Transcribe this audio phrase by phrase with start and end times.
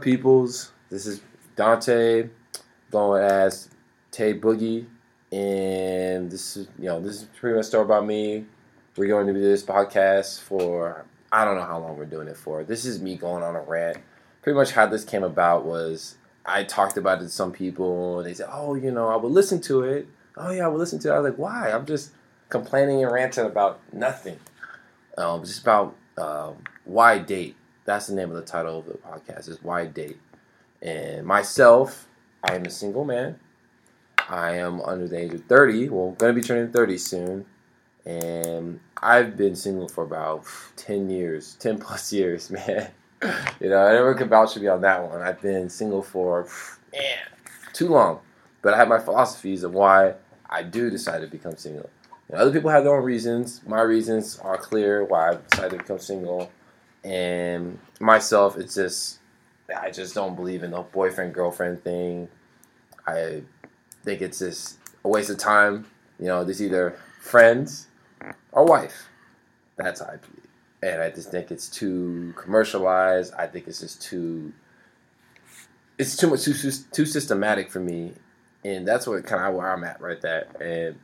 [0.00, 0.72] peoples?
[0.88, 1.20] This is
[1.56, 2.28] Dante,
[2.90, 3.68] going as
[4.10, 4.86] Tay Boogie,
[5.32, 8.46] and this is you know this is pretty much story about me.
[8.96, 12.36] We're going to do this podcast for I don't know how long we're doing it
[12.36, 12.64] for.
[12.64, 13.98] This is me going on a rant.
[14.42, 18.26] Pretty much how this came about was I talked about it to some people, and
[18.26, 20.98] they said, "Oh, you know, I would listen to it." Oh yeah, I would listen
[21.00, 21.12] to it.
[21.12, 22.10] I was like, "Why?" I'm just
[22.48, 24.38] complaining and ranting about nothing.
[25.16, 27.56] Um, just about um, why date.
[27.90, 29.48] That's the name of the title of the podcast.
[29.48, 30.20] Is why date.
[30.80, 32.06] And myself,
[32.44, 33.40] I am a single man.
[34.28, 35.88] I am under the age of 30.
[35.88, 37.46] Well, going to be turning 30 soon.
[38.06, 42.92] And I've been single for about 10 years, 10 plus years, man.
[43.60, 45.20] you know, I never could vouch to be on that one.
[45.20, 46.46] I've been single for,
[46.92, 47.18] man,
[47.72, 48.20] too long.
[48.62, 50.14] But I have my philosophies of why
[50.48, 51.90] I do decide to become single.
[52.30, 53.62] Know, other people have their own reasons.
[53.66, 56.52] My reasons are clear why I decided to become single.
[57.04, 59.20] And myself, it's just
[59.78, 62.28] I just don't believe in the boyfriend girlfriend thing.
[63.06, 63.42] I
[64.04, 65.86] think it's just a waste of time.
[66.18, 67.86] You know, there's either friends
[68.52, 69.08] or wife.
[69.76, 70.46] That's how I believe.
[70.82, 73.34] And I just think it's too commercialized.
[73.34, 74.52] I think it's just too.
[75.98, 76.54] It's too much too
[76.92, 78.14] too systematic for me,
[78.64, 80.46] and that's what kind of where I'm at right there.
[80.58, 80.98] And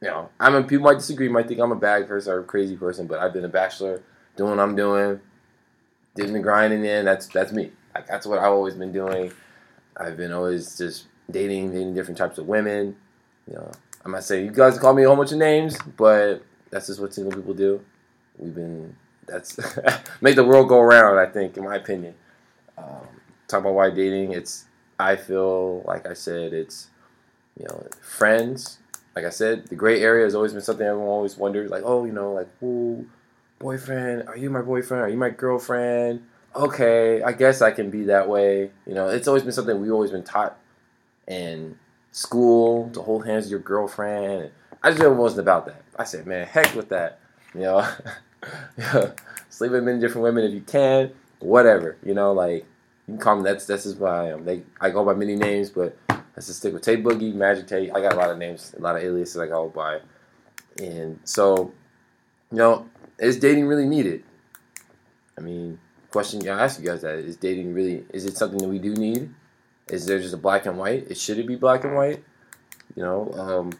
[0.00, 2.44] you know, I mean, people might disagree, might think I'm a bad person or a
[2.44, 4.02] crazy person, but I've been a bachelor,
[4.36, 5.20] doing what I'm doing,
[6.14, 7.04] dipping the grinding in.
[7.04, 7.70] That's that's me.
[7.94, 9.32] Like that's what I've always been doing.
[9.96, 12.96] I've been always just dating, dating different types of women.
[13.48, 13.70] You know,
[14.04, 17.00] I'm not saying you guys call me a whole bunch of names, but that's just
[17.00, 17.80] what single people do.
[18.38, 18.96] We've been
[19.26, 19.58] that's
[20.20, 21.18] make the world go around.
[21.18, 22.14] I think, in my opinion.
[22.76, 23.06] Um,
[23.48, 24.32] talk about why dating.
[24.32, 24.64] It's
[24.98, 26.88] I feel like I said it's
[27.58, 28.78] you know friends.
[29.14, 31.70] Like I said, the gray area has always been something everyone always wondered.
[31.70, 33.06] Like, oh, you know, like, ooh,
[33.58, 34.28] boyfriend?
[34.28, 35.02] Are you my boyfriend?
[35.02, 36.22] Are you my girlfriend?
[36.56, 38.70] Okay, I guess I can be that way.
[38.86, 40.56] You know, it's always been something we've always been taught
[41.26, 41.78] in
[42.12, 44.50] school to hold hands with your girlfriend.
[44.82, 45.82] I just never wasn't about that.
[45.98, 47.18] I said, man, heck with that.
[47.54, 47.88] You know,
[49.48, 51.96] sleep with many different women if you can, whatever.
[52.04, 52.66] You know, like
[53.08, 53.42] you can call me.
[53.42, 54.44] That's that's just what I am.
[54.44, 57.90] They I go by many names, but let's just stick with Tay Boogie, Magic Tay.
[57.90, 60.00] I got a lot of names, a lot of aliases I go by,
[60.78, 61.72] and so
[62.50, 62.88] you know,
[63.18, 64.24] is dating really needed?
[65.36, 65.78] I mean,
[66.10, 68.94] question I ask you guys that is dating really is it something that we do
[68.94, 69.30] need?
[69.88, 71.10] Is there just a black and white?
[71.10, 72.24] It should it be black and white?
[72.94, 73.72] You know, um,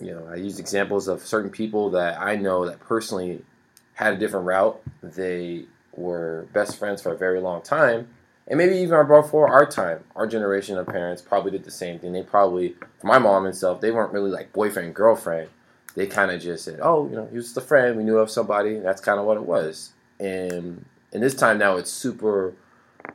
[0.00, 3.44] you know, I use examples of certain people that I know that personally
[3.94, 4.80] had a different route.
[5.02, 8.08] They were best friends for a very long time,
[8.48, 12.12] and maybe even before our time, our generation of parents probably did the same thing.
[12.12, 15.48] They probably, for my mom and stuff, they weren't really like boyfriend girlfriend
[15.94, 17.96] they kind of just said, "Oh, you know, he was a friend.
[17.96, 19.92] We knew of somebody." That's kind of what it was.
[20.18, 22.54] And and this time now, it's super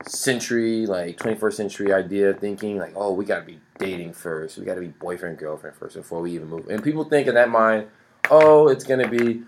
[0.05, 4.57] century, like 21st century idea thinking, like, "Oh, we got to be dating first.
[4.57, 7.35] We got to be boyfriend girlfriend first before we even move." And people think in
[7.35, 7.87] that mind,
[8.29, 9.43] "Oh, it's gonna be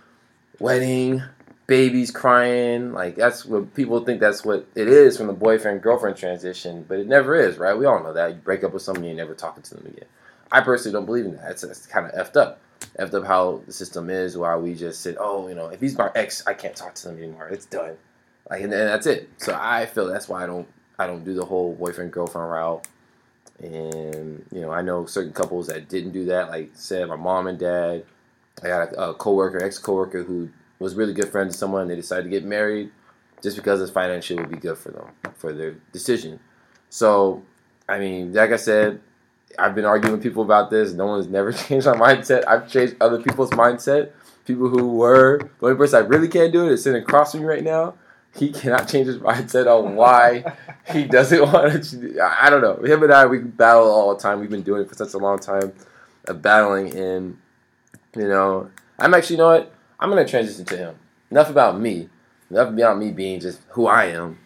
[0.59, 1.23] wedding."
[1.67, 6.15] Babies crying, like that's what people think that's what it is from the boyfriend girlfriend
[6.15, 7.77] transition, but it never is, right?
[7.77, 8.29] We all know that.
[8.29, 10.07] You break up with someone, you're never talking to them again.
[10.49, 11.51] I personally don't believe in that.
[11.51, 12.61] It's, it's kind of effed up
[12.99, 15.97] effed up how the system is, why we just said, oh, you know, if he's
[15.97, 17.47] my ex, I can't talk to him anymore.
[17.49, 17.97] It's done.
[18.49, 19.29] Like, and, and that's it.
[19.37, 20.67] So I feel that's why I don't,
[20.97, 22.87] I don't do the whole boyfriend girlfriend route.
[23.59, 26.49] And you know, I know certain couples that didn't do that.
[26.49, 28.05] Like said, my mom and dad.
[28.63, 30.49] I got a, a coworker, ex coworker, who
[30.79, 31.83] was really good friends with someone.
[31.83, 32.91] And they decided to get married
[33.41, 36.39] just because it's financially would be good for them for their decision.
[36.89, 37.43] So,
[37.87, 39.01] I mean, like I said,
[39.59, 40.93] I've been arguing with people about this.
[40.93, 42.43] No one's never changed my mindset.
[42.47, 44.11] I've changed other people's mindset.
[44.45, 47.41] People who were the only person I really can't do it is sitting across from
[47.41, 47.95] me right now.
[48.35, 50.55] He cannot change his mindset on why
[50.91, 52.19] he doesn't want to.
[52.21, 52.77] I don't know.
[52.83, 54.39] Him and I, we battle all the time.
[54.39, 55.73] We've been doing it for such a long time
[56.27, 56.95] of battling.
[56.95, 57.37] And,
[58.15, 59.73] you know, I'm actually, you know what?
[59.99, 60.95] I'm going to transition to him.
[61.31, 62.09] Enough about me.
[62.49, 64.37] Enough about me being just who I am.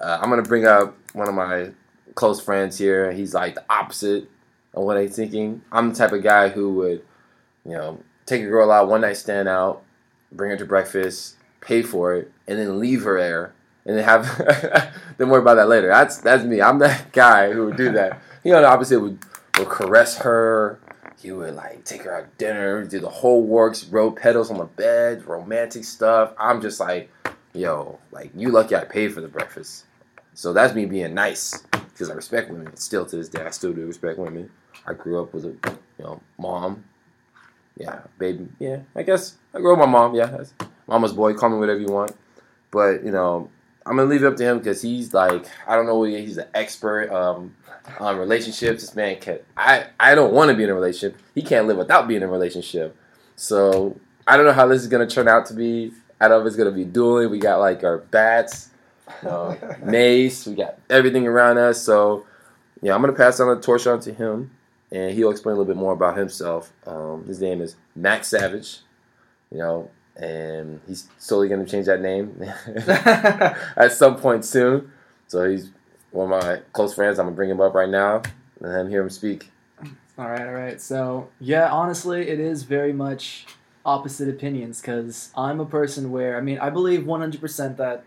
[0.00, 1.70] Uh, I'm going to bring up one of my
[2.14, 3.12] close friends here.
[3.12, 4.28] He's like the opposite
[4.74, 5.62] of what I'm thinking.
[5.70, 7.04] I'm the type of guy who would,
[7.64, 9.82] you know, take a girl out, one night stand out,
[10.30, 13.54] bring her to breakfast, pay for it, and then leave her there,
[13.84, 14.38] and then have
[15.18, 15.88] then worry about that later.
[15.88, 16.60] That's that's me.
[16.60, 18.20] I'm that guy who would do that.
[18.44, 19.18] You know, the opposite would
[19.58, 20.78] would caress her.
[21.20, 24.58] He would like take her out to dinner, do the whole works, rub petals on
[24.58, 26.32] the bed, romantic stuff.
[26.36, 27.10] I'm just like,
[27.52, 29.84] yo, like you lucky I paid for the breakfast.
[30.34, 32.74] So that's me being nice because I respect women.
[32.76, 34.50] Still to this day, I still do respect women.
[34.86, 36.84] I grew up with a you know mom.
[37.76, 38.48] Yeah, baby.
[38.58, 40.14] Yeah, I guess I grew up with my mom.
[40.14, 40.44] Yeah,
[40.86, 41.34] mama's boy.
[41.34, 42.12] Call me whatever you want.
[42.70, 43.50] But you know,
[43.86, 46.48] I'm gonna leave it up to him because he's like I don't know he's an
[46.54, 47.54] expert um,
[47.98, 48.82] on relationships.
[48.82, 51.18] This man can I I don't want to be in a relationship.
[51.34, 52.96] He can't live without being in a relationship.
[53.36, 55.92] So I don't know how this is gonna turn out to be.
[56.20, 57.30] I don't know if it's gonna be dueling.
[57.30, 58.70] We got like our bats,
[59.26, 60.46] uh, mace.
[60.46, 61.82] We got everything around us.
[61.82, 62.24] So
[62.82, 64.50] yeah, I'm gonna pass on the torch on to him,
[64.92, 66.72] and he'll explain a little bit more about himself.
[66.86, 68.80] Um, his name is Max Savage.
[69.50, 72.42] You know, and he's slowly going to change that name
[72.76, 74.90] at some point soon.
[75.26, 75.70] So he's
[76.12, 77.18] one of my close friends.
[77.18, 78.22] I'm gonna bring him up right now
[78.60, 79.50] and then hear him speak.
[80.18, 80.80] All right, all right.
[80.80, 83.46] So yeah, honestly, it is very much
[83.84, 88.04] opposite opinions because I'm a person where I mean I believe 100% that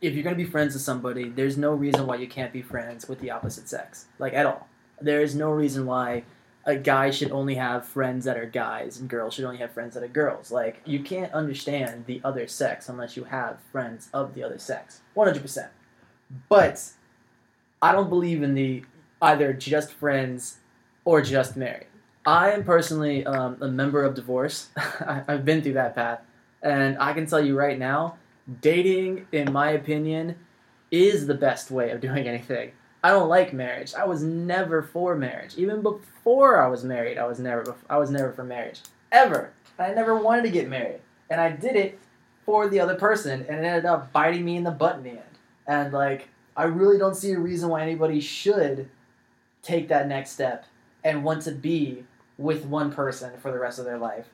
[0.00, 3.08] if you're gonna be friends with somebody, there's no reason why you can't be friends
[3.08, 4.68] with the opposite sex, like at all.
[5.00, 6.24] There is no reason why
[6.64, 9.94] a guy should only have friends that are guys and girls should only have friends
[9.94, 10.50] that are girls.
[10.50, 15.00] Like you can't understand the other sex unless you have friends of the other sex.
[15.16, 15.68] 100%.
[16.48, 16.90] But
[17.82, 18.84] I don't believe in the
[19.22, 20.58] either just friends
[21.04, 21.86] or just married.
[22.26, 24.68] I am personally um, a member of divorce.
[25.26, 26.20] I've been through that path.
[26.62, 28.18] And I can tell you right now,
[28.60, 30.36] dating, in my opinion,
[30.90, 32.72] is the best way of doing anything.
[33.02, 33.94] I don't like marriage.
[33.94, 35.56] I was never for marriage.
[35.56, 38.80] Even before I was married, I was never I was never for marriage.
[39.10, 39.52] Ever.
[39.78, 41.00] I never wanted to get married.
[41.30, 41.98] And I did it
[42.44, 45.10] for the other person and it ended up biting me in the butt in the
[45.10, 45.38] end.
[45.66, 48.90] And like I really don't see a reason why anybody should
[49.62, 50.66] take that next step
[51.04, 52.04] and want to be
[52.36, 54.28] with one person for the rest of their life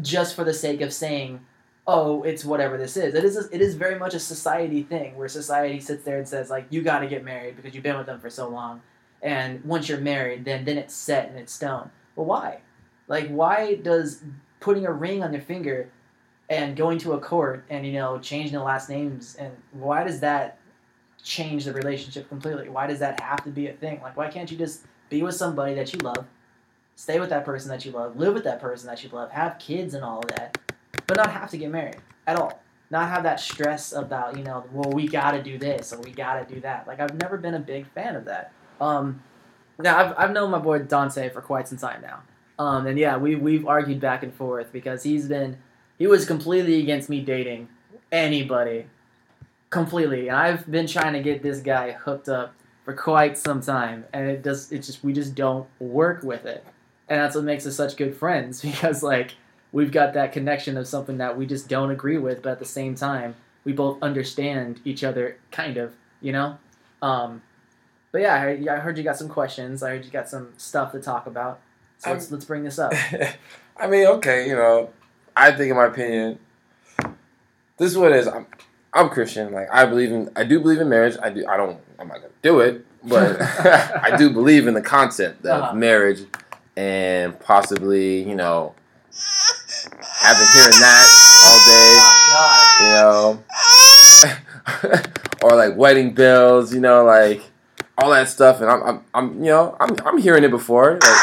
[0.00, 1.40] just for the sake of saying
[1.86, 3.14] oh, it's whatever this is.
[3.14, 6.28] It is a, it is very much a society thing where society sits there and
[6.28, 8.82] says like you got to get married because you've been with them for so long,
[9.22, 11.90] and once you're married, then then it's set and it's stone.
[12.16, 12.60] Well, why?
[13.06, 14.22] Like, why does
[14.60, 15.90] putting a ring on your finger
[16.48, 20.20] and going to a court and you know changing the last names and why does
[20.20, 20.58] that
[21.22, 22.68] change the relationship completely?
[22.68, 24.00] Why does that have to be a thing?
[24.02, 26.26] Like, why can't you just be with somebody that you love,
[26.96, 29.58] stay with that person that you love, live with that person that you love, have
[29.58, 30.58] kids and all of that,
[31.06, 31.96] but not have to get married
[32.26, 32.60] at all.
[32.90, 36.10] Not have that stress about you know, well, we got to do this or we
[36.10, 36.86] got to do that.
[36.86, 38.52] Like I've never been a big fan of that.
[38.80, 39.22] Um,
[39.78, 42.22] now I've I've known my boy Dante for quite some time now.
[42.58, 45.58] Um, and yeah, we we've argued back and forth because he's been
[45.98, 47.68] he was completely against me dating
[48.12, 48.86] anybody,
[49.70, 50.28] completely.
[50.28, 52.54] And I've been trying to get this guy hooked up
[52.84, 54.70] for quite some time, and it does.
[54.72, 56.64] It just we just don't work with it,
[57.08, 59.34] and that's what makes us such good friends because like
[59.74, 62.64] we've got that connection of something that we just don't agree with, but at the
[62.64, 63.34] same time,
[63.64, 65.92] we both understand each other, kind of,
[66.22, 66.56] you know.
[67.02, 67.42] Um,
[68.12, 69.82] but yeah, I, I, heard you got some questions.
[69.82, 71.60] I heard you got some stuff to talk about.
[71.98, 72.94] So let's let's bring this up.
[73.76, 74.90] I mean, okay, you know,
[75.36, 76.38] I think in my opinion,
[77.76, 78.28] this is what it is.
[78.28, 78.46] I'm,
[78.92, 79.52] I'm Christian.
[79.52, 81.16] Like I believe in, I do believe in marriage.
[81.20, 81.44] I do.
[81.48, 81.80] I don't.
[81.98, 85.74] I'm not gonna do it, but I do believe in the concept of uh-huh.
[85.74, 86.20] marriage
[86.76, 88.74] and possibly, you know,
[90.26, 91.06] I've been hearing that
[91.44, 92.00] all day.
[92.80, 93.44] You know,
[95.42, 96.72] or like wedding bells.
[96.72, 97.42] You know, like
[97.98, 98.62] all that stuff.
[98.62, 100.92] And I'm, I'm, I'm you know, I'm, I'm hearing it before.
[100.94, 101.20] Like,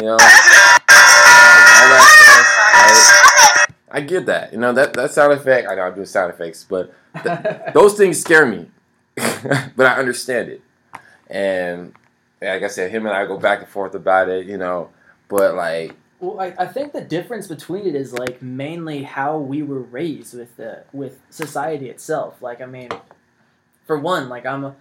[0.00, 3.68] you know, all that stuff.
[3.68, 3.96] Right?
[3.96, 4.52] I get that.
[4.52, 5.68] You know, that that sound effect.
[5.68, 6.92] I know I'm doing sound effects, but
[7.22, 7.38] th-
[7.74, 8.68] those things scare me.
[9.14, 10.62] but I understand it.
[11.28, 11.94] And
[12.42, 14.46] like I said, him and I go back and forth about it.
[14.46, 14.90] You know,
[15.28, 19.62] but like well, I, I think the difference between it is like mainly how we
[19.62, 22.40] were raised with the with society itself.
[22.40, 22.88] Like, I mean,
[23.86, 24.74] for one, like I'm,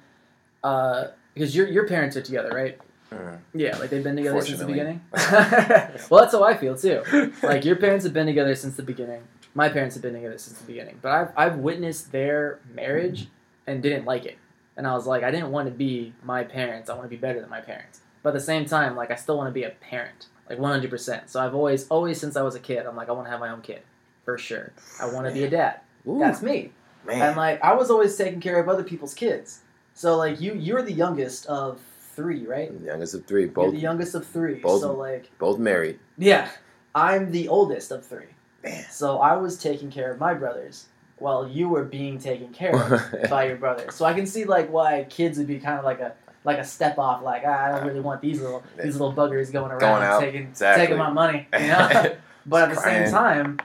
[0.63, 2.79] uh, because your your parents are together, right?
[3.11, 3.39] Mm.
[3.53, 5.01] Yeah, like they've been together since the beginning.
[5.13, 7.31] well, that's how I feel too.
[7.43, 9.23] Like your parents have been together since the beginning.
[9.53, 10.99] My parents have been together since the beginning.
[11.01, 13.27] But I've I've witnessed their marriage
[13.67, 14.37] and didn't like it.
[14.77, 16.89] And I was like, I didn't want to be my parents.
[16.89, 18.01] I want to be better than my parents.
[18.23, 21.29] But at the same time, like I still want to be a parent like 100%.
[21.29, 23.39] So I've always, always since I was a kid, I'm like, I want to have
[23.39, 23.81] my own kid,
[24.23, 24.71] for sure.
[25.01, 25.79] I want to be a dad.
[26.07, 26.71] Ooh, That's me.
[27.05, 27.21] Man.
[27.21, 29.61] And like, I was always taking care of other people's kids.
[29.93, 31.79] So like, you, you're the youngest of
[32.15, 32.77] three, right?
[32.79, 33.45] The youngest of three.
[33.45, 33.65] Both.
[33.65, 34.55] You're the youngest of three.
[34.55, 34.81] Both.
[34.81, 35.29] So like.
[35.37, 35.99] Both married.
[36.17, 36.49] Yeah,
[36.93, 38.25] I'm the oldest of three.
[38.63, 38.85] Man.
[38.89, 40.87] So I was taking care of my brothers
[41.17, 43.91] while you were being taken care of by your brother.
[43.91, 46.13] So I can see like why kids would be kind of like a
[46.45, 49.51] like a step off, like ah, I don't really want these little these little buggers
[49.51, 50.85] going around going out, taking exactly.
[50.85, 52.15] taking my money, you know.
[52.45, 53.05] but at the crying.
[53.05, 53.59] same time,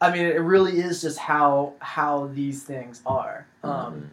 [0.00, 3.46] I mean, it really is just how how these things are.
[3.62, 4.04] Um, mm-hmm.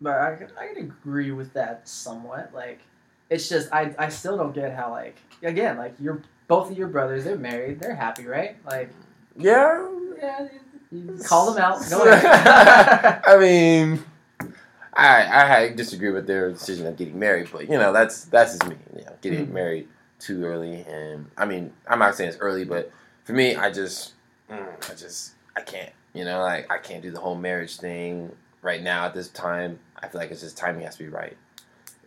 [0.00, 2.52] But I I can agree with that somewhat.
[2.54, 2.80] Like,
[3.28, 6.88] it's just I I still don't get how like again like you're both of your
[6.88, 8.90] brothers they're married they're happy right like
[9.34, 10.46] yeah yeah
[11.26, 11.78] Call them out.
[11.92, 14.04] I mean,
[14.96, 18.66] I I disagree with their decision of getting married, but you know that's that's just
[18.68, 18.76] me.
[18.96, 19.52] You know, getting Mhm.
[19.52, 22.90] married too early, and I mean, I'm not saying it's early, but
[23.24, 24.12] for me, I just,
[24.50, 25.90] mm, I just, I can't.
[26.12, 28.30] You know, like I can't do the whole marriage thing
[28.62, 29.78] right now at this time.
[30.00, 31.36] I feel like it's just timing has to be right.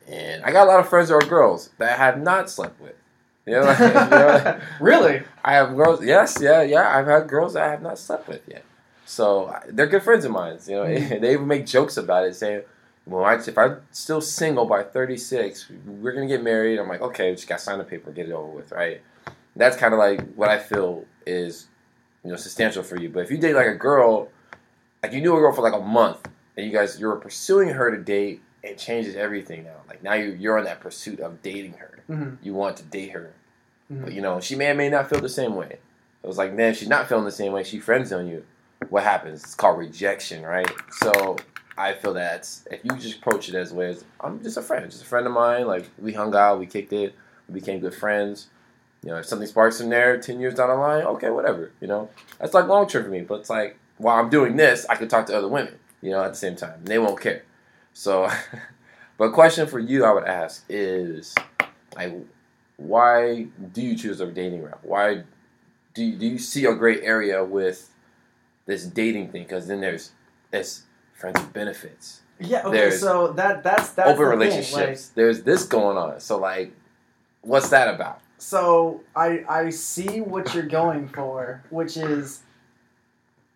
[0.07, 2.79] And I got a lot of friends that are girls that I have not slept
[2.79, 2.95] with.
[3.45, 5.23] You know, like, you know, like, really?
[5.43, 6.03] I have girls.
[6.03, 6.97] Yes, yeah, yeah.
[6.97, 8.63] I've had girls that I have not slept with yet.
[9.05, 10.57] So they're good friends of mine.
[10.67, 11.21] You know, Mhm.
[11.21, 12.61] they even make jokes about it, saying,
[13.07, 17.29] "Well, I, if I'm still single by 36, we're gonna get married." I'm like, "Okay,
[17.29, 19.01] we just got to sign the paper, get it over with, right?"
[19.55, 21.67] That's kind of like what I feel is,
[22.23, 23.09] you know, substantial for you.
[23.09, 24.29] But if you date like a girl,
[25.01, 27.69] like you knew a girl for like a month, and you guys you were pursuing
[27.69, 29.77] her to date, it changes everything now.
[29.87, 31.99] Like now you you're on that pursuit of dating her.
[32.07, 33.33] hmm You want to date her.
[33.91, 34.03] Mhm.
[34.03, 35.79] But you know, she may or may not feel the same way.
[36.23, 37.63] It was like, man, she's not feeling the same way.
[37.63, 38.43] She friends on you.
[38.89, 39.43] What happens?
[39.43, 40.69] It's called rejection, right?
[40.91, 41.37] So
[41.77, 44.89] I feel that if you just approach it as way as I'm just a friend,
[44.89, 45.67] just a friend of mine.
[45.67, 47.13] Like we hung out, we kicked it,
[47.47, 48.47] we became good friends.
[49.03, 51.71] You know, if something sparks in there ten years down the line, okay, whatever.
[51.79, 53.21] You know, that's like long term for me.
[53.21, 55.75] But it's like while I'm doing this, I can talk to other women.
[56.01, 57.43] You know, at the same time, they won't care.
[57.93, 58.29] So,
[59.17, 61.33] but question for you, I would ask is,
[61.95, 62.13] like,
[62.77, 64.79] why do you choose a dating route?
[64.83, 65.23] Why
[65.93, 67.89] do you, do you see a great area with
[68.67, 69.43] this dating thing?
[69.43, 70.11] Because then there's
[70.51, 70.83] this
[71.17, 72.61] friends with benefits, Yeah.
[72.67, 72.77] Okay.
[72.77, 74.73] There's So that that's that's open the relationships.
[74.73, 76.19] like- there's this going on.
[76.19, 76.71] So like,
[77.41, 78.21] what's that about?
[78.37, 82.41] So I I see what you're going for, which is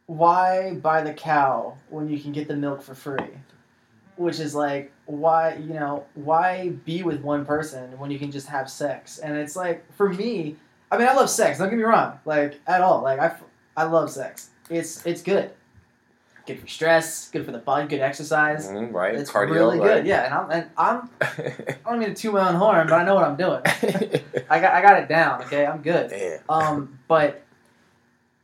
[0.08, 3.30] why buy the cow when you can get the milk for free?
[4.18, 8.48] Which is like why you know why be with one person when you can just
[8.48, 9.20] have sex?
[9.20, 10.56] And it's like for me,
[10.91, 11.60] I mean I love sex.
[11.60, 13.01] Don't get me wrong, like at all.
[13.03, 13.36] Like I
[13.77, 14.50] I love sex.
[14.70, 15.51] It's it's good.
[16.48, 17.29] Good for stress.
[17.29, 17.88] Good for the body.
[17.88, 18.67] Good exercise.
[18.67, 19.13] Mhm, right?
[19.15, 19.98] It's Cardio, really right?
[19.98, 20.07] good.
[20.07, 23.03] Yeah, and I'm and I'm I don't mean to toot my own horn, but I
[23.03, 23.62] know what I'm doing.
[24.50, 25.43] I got I got it down.
[25.43, 26.10] Okay, I'm good.
[26.10, 26.39] Damn.
[26.50, 27.43] Um, but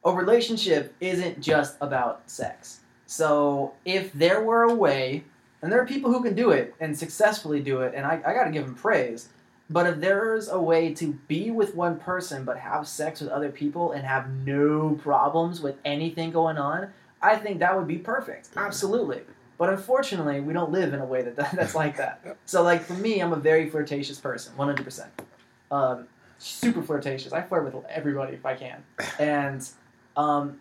[0.05, 2.81] a relationship isn't just about sex.
[3.07, 5.23] So if there were a way,
[5.61, 8.33] and there are people who can do it and successfully do it, and I, I
[8.33, 9.29] got to give them praise.
[9.69, 13.49] But if there's a way to be with one person but have sex with other
[13.49, 18.49] people and have no problems with anything going on, I think that would be perfect.
[18.55, 19.21] Absolutely.
[19.57, 22.37] But unfortunately, we don't live in a way that, that's like that.
[22.45, 25.07] So, like for me, I'm a very flirtatious person, 100%.
[25.71, 26.07] Um,
[26.37, 27.33] super flirtatious.
[27.33, 28.83] I flirt with everybody if I can,
[29.19, 29.67] and
[30.15, 30.59] um,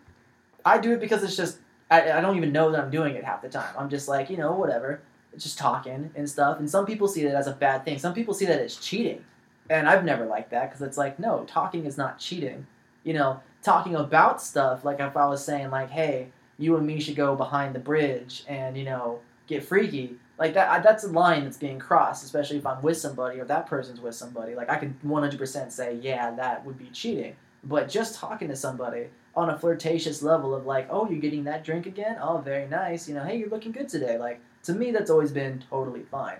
[0.65, 1.59] I do it because it's just
[1.89, 3.73] I, I don't even know that I'm doing it half the time.
[3.77, 5.01] I'm just like you know whatever,
[5.37, 6.59] just talking and stuff.
[6.59, 7.99] And some people see that as a bad thing.
[7.99, 9.23] Some people see that as cheating,
[9.69, 12.67] and I've never liked that because it's like no, talking is not cheating.
[13.03, 16.99] You know, talking about stuff like if I was saying like, hey, you and me
[16.99, 20.15] should go behind the bridge and you know get freaky.
[20.37, 23.45] Like that I, that's a line that's being crossed especially if i'm with somebody or
[23.45, 24.55] that person's with somebody.
[24.55, 27.35] Like i can 100% say yeah that would be cheating.
[27.63, 31.63] But just talking to somebody on a flirtatious level of like oh you're getting that
[31.63, 32.17] drink again?
[32.21, 33.07] Oh very nice.
[33.07, 34.17] You know hey you're looking good today.
[34.17, 36.39] Like to me that's always been totally fine.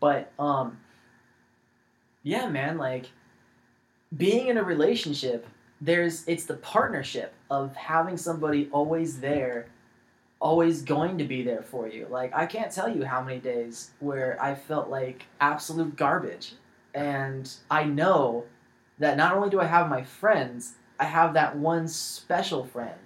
[0.00, 0.78] But um
[2.22, 3.06] yeah man like
[4.16, 5.46] being in a relationship
[5.80, 9.66] there's it's the partnership of having somebody always there
[10.40, 13.90] always going to be there for you like i can't tell you how many days
[13.98, 16.52] where i felt like absolute garbage
[16.94, 18.44] and i know
[18.98, 22.98] that not only do i have my friends i have that one special friend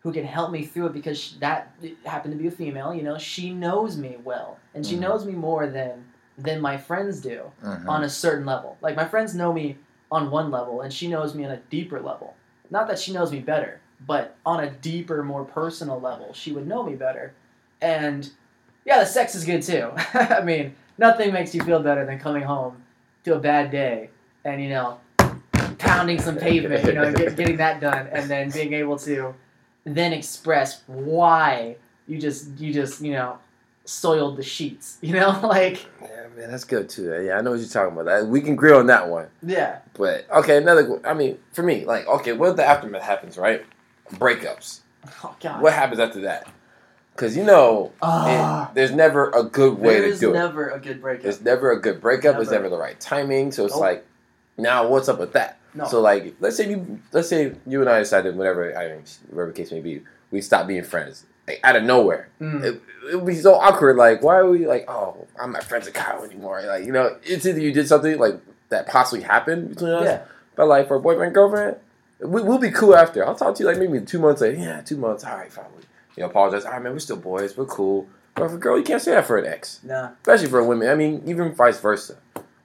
[0.00, 1.74] who can help me through it because she, that
[2.06, 5.00] happened to be a female you know she knows me well and she Mhm.
[5.00, 6.04] knows me more than
[6.38, 7.86] than my friends do Mhm.
[7.88, 8.78] on a certain level.
[8.80, 9.76] Like my friends know me
[10.10, 12.34] on one level, and she knows me on a deeper level.
[12.72, 16.66] Not that she knows me better, but on a deeper, more personal level, she would
[16.66, 17.34] know me better.
[17.82, 18.30] And
[18.86, 19.92] yeah, the sex is good too.
[20.14, 22.82] I mean, nothing makes you feel better than coming home
[23.24, 24.08] to a bad day
[24.46, 24.98] and you know
[25.78, 29.34] pounding some pavement, you know, get, getting that done, and then being able to
[29.84, 31.76] then express why
[32.08, 33.38] you just you just you know
[33.84, 34.98] soiled the sheets.
[35.02, 37.22] You know, like Yeah, man, that's good too.
[37.24, 38.26] Yeah, I know what you're talking about.
[38.28, 39.28] We can grill on that one.
[39.42, 39.78] yeah.
[39.94, 41.00] But okay, another.
[41.06, 43.64] I mean, for me, like, okay, what if the aftermath happens, right?
[44.14, 44.80] Breakups.
[45.24, 45.60] Oh God.
[45.62, 46.46] What happens after that?
[47.14, 48.70] Because you know, Ah.
[48.70, 50.18] it, there's never a good way to do it.
[50.20, 51.22] There's never a good breakup.
[51.24, 52.36] There's never a good breakup.
[52.40, 52.64] It's Never.
[52.64, 53.52] never the right timing.
[53.52, 53.80] So it's Nope.
[53.82, 54.06] like,
[54.56, 55.58] now what's up with that?
[55.74, 55.86] no.
[55.86, 59.52] So like, let's say you, let's say you and I decided, whatever, I mean, whatever
[59.52, 62.28] case may be, we stop being friends, like out of nowhere.
[62.40, 62.64] Mm.
[62.64, 63.96] It, it would be so awkward.
[63.96, 66.62] Like, why are we like, oh, I'm not friends with Kyle anymore?
[66.62, 70.22] Like, you know, it's either you did something like that possibly happened between us, yeah.
[70.56, 71.76] but like for boyfriend girlfriend,
[72.20, 73.26] We, we'll be cool after.
[73.26, 74.58] I'll talk to you like maybe two months later.
[74.58, 75.24] Yeah, two months.
[75.24, 75.66] All right, fine.
[76.16, 76.64] You know, apologize.
[76.64, 77.56] All right, man, we're still boys.
[77.56, 78.06] We're cool.
[78.34, 79.80] But for a girl, you can't say that for an ex.
[79.82, 80.10] Nah.
[80.20, 80.88] Especially for a woman.
[80.88, 82.16] I mean, even vice versa.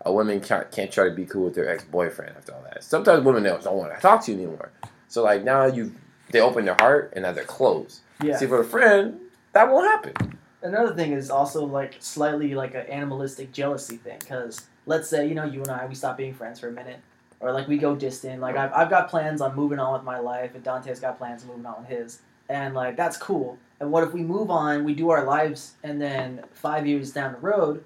[0.01, 2.83] A woman can't, can't try to be cool with their ex boyfriend after all that.
[2.83, 4.71] Sometimes women don't want to talk to you anymore.
[5.07, 5.93] So like now you,
[6.31, 8.01] they open their heart and now they're closed.
[8.21, 8.37] Yeah.
[8.37, 9.19] See, for a friend,
[9.53, 10.37] that won't happen.
[10.61, 14.17] Another thing is also like slightly like an animalistic jealousy thing.
[14.19, 16.99] Because let's say you know you and I we stop being friends for a minute,
[17.39, 18.41] or like we go distant.
[18.41, 21.43] Like I've I've got plans on moving on with my life, and Dante's got plans
[21.43, 23.57] on moving on with his, and like that's cool.
[23.79, 27.33] And what if we move on, we do our lives, and then five years down
[27.33, 27.83] the road,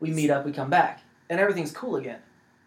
[0.00, 2.18] we meet up, we come back, and everything's cool again.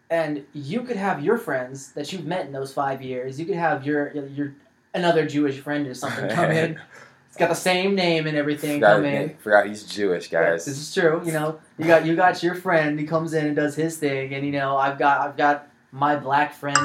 [0.08, 3.38] And you could have your friends that you've met in those five years.
[3.38, 4.54] You could have your your
[4.94, 6.78] another Jewish friend or something come in.
[7.28, 8.74] It's got the same name and everything.
[8.74, 9.36] Forgot, come in.
[9.38, 10.66] forgot he's Jewish, guys.
[10.66, 11.22] This is true.
[11.24, 13.00] You know, you got you got your friend.
[13.00, 16.14] He comes in and does his thing, and you know, I've got I've got my
[16.14, 16.76] black friend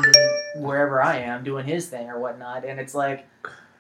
[0.56, 3.28] wherever I am doing his thing or whatnot, and it's like,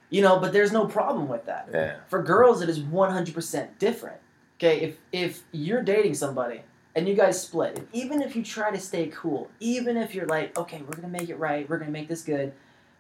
[0.09, 1.69] you know, but there's no problem with that.
[1.71, 1.95] yeah.
[2.09, 4.17] For girls, it is 100% different.
[4.57, 6.63] Okay, if if you're dating somebody
[6.95, 10.57] and you guys split, even if you try to stay cool, even if you're like,
[10.57, 12.51] okay, we're gonna make it right, we're gonna make this good,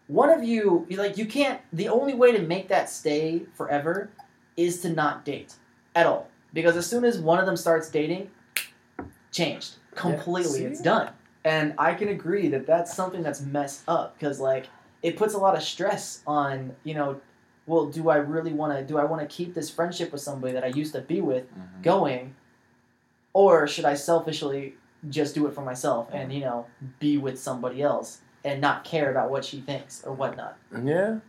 [0.07, 1.59] one of you, like, you can't.
[1.73, 4.09] The only way to make that stay forever
[4.55, 5.55] is to not date
[5.95, 8.29] at all, because as soon as one of them starts dating,
[9.31, 10.59] changed completely.
[10.59, 10.63] see?
[10.65, 11.11] it's done,
[11.43, 14.67] and I can agree that that's something that's messed up because like
[15.03, 17.19] it puts a lot of stress on you know
[17.67, 18.83] well, do I really want to?
[18.85, 21.43] Do I want to keep this friendship with somebody that I used to be with
[21.53, 21.83] Mhm.
[21.83, 22.35] going,
[23.33, 24.75] or should I selfishly
[25.09, 26.65] just do it for myself and you know
[26.99, 30.57] be with somebody else and not care about what she thinks or whatnot?
[30.83, 31.19] Yeah.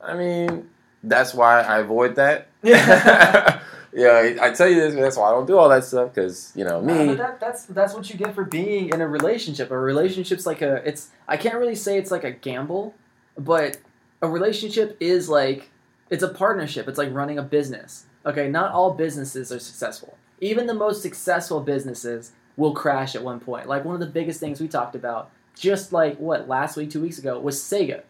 [0.00, 0.68] I mean,
[1.02, 2.48] that's why I avoid that.
[2.62, 3.60] Yeah.
[3.92, 6.64] yeah, I tell you this, that's why I don't do all that stuff because you
[6.64, 7.08] know me.
[7.08, 9.70] but that, that's that's what you get for being in a relationship.
[9.70, 12.94] A relationship's like a it's I can't really say it's like a gamble,
[13.36, 13.78] but
[14.22, 15.70] a relationship is like
[16.08, 16.88] it's a partnership.
[16.88, 18.06] It's like running a business.
[18.24, 20.16] Okay, not all businesses are successful.
[20.40, 23.68] Even the most successful businesses will crash at one point.
[23.68, 27.00] Like one of the biggest things we talked about just like what last week, 2
[27.00, 28.02] weeks ago was Sega.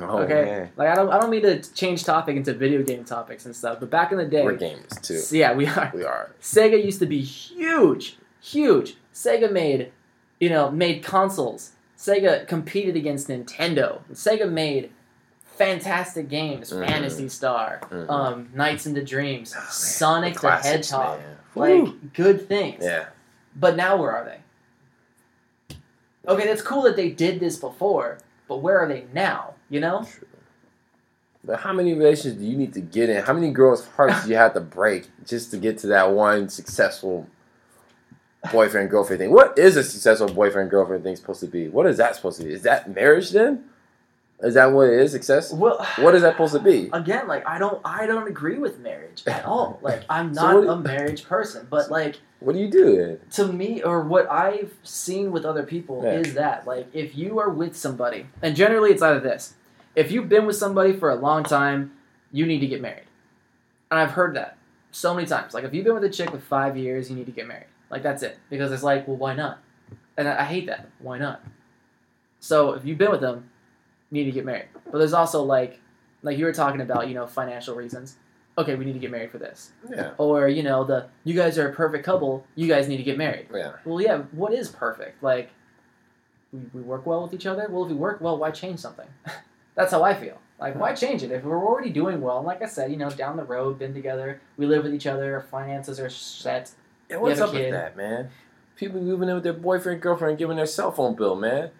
[0.00, 0.44] oh okay?
[0.44, 3.56] man, Like I don't I don't mean to change topic into video game topics and
[3.56, 5.36] stuff, but back in the day we're gamers too.
[5.36, 5.90] Yeah, we are.
[5.94, 6.30] We are.
[6.40, 8.96] Sega used to be huge, huge.
[9.14, 9.90] Sega made,
[10.38, 11.72] you know, made consoles.
[11.98, 14.00] Sega competed against Nintendo.
[14.12, 14.90] Sega made
[15.56, 16.86] fantastic games, Mhm.
[16.86, 18.08] Phantasy Star, Mhm.
[18.10, 21.36] um, Nights into Dreams, Oh, Sonic the, classics, Hedgehog, man.
[21.54, 21.98] like Woo.
[22.14, 22.82] good things.
[22.82, 23.06] yeah,
[23.56, 24.38] But now where are they?
[26.28, 29.54] Okay, that's cool that they did this before, but where are they now?
[29.68, 30.04] You know?
[30.04, 30.26] True.
[31.42, 33.24] But how many relationships do you need to get in?
[33.24, 36.50] How many girls' hearts do you have to break just to get to that one
[36.50, 37.26] successful
[38.52, 39.30] boyfriend girlfriend thing?
[39.32, 41.68] What is a successful boyfriend girlfriend thing supposed to be?
[41.68, 42.52] What is that supposed to be?
[42.52, 43.64] Is that marriage then?
[44.42, 45.12] Is that what it is?
[45.12, 45.52] Success?
[45.52, 46.88] Well, What is that supposed to be?
[46.92, 50.54] again like i don't i don't agree with marriage at all like i'm So not
[50.64, 53.20] what- a marriage person but like What do you do then?
[53.32, 56.12] to me or what i've seen with other people Yeah.
[56.20, 59.54] is that like if you are with somebody and generally it's either this
[59.94, 61.92] if you've been with somebody for a long time
[62.32, 63.08] you need to get married
[63.90, 64.56] and i've heard that
[64.90, 67.26] so many times like if you've been with a chick with five years you need
[67.26, 69.58] to get married like that's it because it's like well why not
[70.16, 71.42] and i, I hate that why not
[72.38, 73.50] so if you've been with them
[74.10, 75.80] need to get married but there's also like
[76.22, 78.16] like you were talking about, you know, financial reasons.
[78.58, 79.72] Okay, we need to get married for this.
[79.90, 83.02] Yeah, Or, you know, the you guys are a perfect couple, you guys need to
[83.02, 83.46] get married.
[83.54, 83.72] yeah.
[83.86, 85.22] Well, yeah, what is perfect?
[85.22, 85.50] Like
[86.52, 87.66] we, we work well with each other?
[87.70, 89.06] Well, if we work well, why change something?
[89.76, 90.38] That's how I feel.
[90.58, 91.30] Like, why change it?
[91.30, 93.94] If we're already doing well, and like I said, you know, down the road, been
[93.94, 96.72] together, we live with each other, our finances are set.
[97.08, 98.28] Yeah, what's up with that, man?
[98.76, 101.70] People moving in with their boyfriend, girlfriend, giving their cell phone bill, man.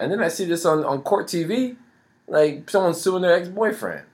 [0.00, 1.76] And then I see this on, on court TV,
[2.26, 4.06] like someone suing their ex boyfriend.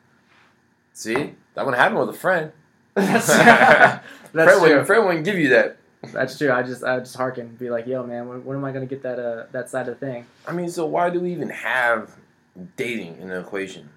[0.92, 2.52] See, that would happen with a friend.
[2.94, 4.00] That's, friend,
[4.32, 4.60] true.
[4.60, 5.78] wouldn't, friend wouldn't give you that.
[6.12, 6.52] That's true.
[6.52, 9.02] I just I just hearken, be like, yo, man, when, when am I gonna get
[9.02, 10.26] that uh that side of the thing?
[10.46, 12.16] I mean, so why do we even have
[12.76, 13.88] dating in the equation?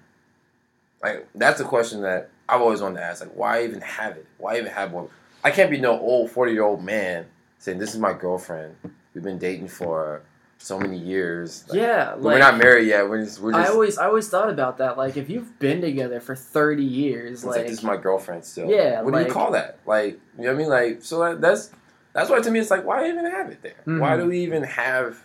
[1.02, 3.22] Like, that's a question that I've always wanted to ask.
[3.22, 4.26] Like, why even have it?
[4.38, 5.08] Why even have one?
[5.42, 7.26] I can't be no old 40 year old man
[7.58, 8.76] saying, This is my girlfriend.
[9.14, 10.22] We've been dating for
[10.62, 11.64] so many years.
[11.68, 13.08] Like, yeah, but we're not married yet.
[13.08, 14.96] We're just, we're I always I always thought about that.
[14.98, 18.70] Like if you've been together for thirty years, like, like, this is my girlfriend still.
[18.70, 19.78] Yeah, What do you call that?
[19.86, 20.68] Like, you know what I mean?
[20.68, 21.70] Like, so that, that's
[22.12, 23.80] that's why to me it's like, why even have it there?
[23.84, 24.18] Why Mhm.
[24.20, 25.24] do we even have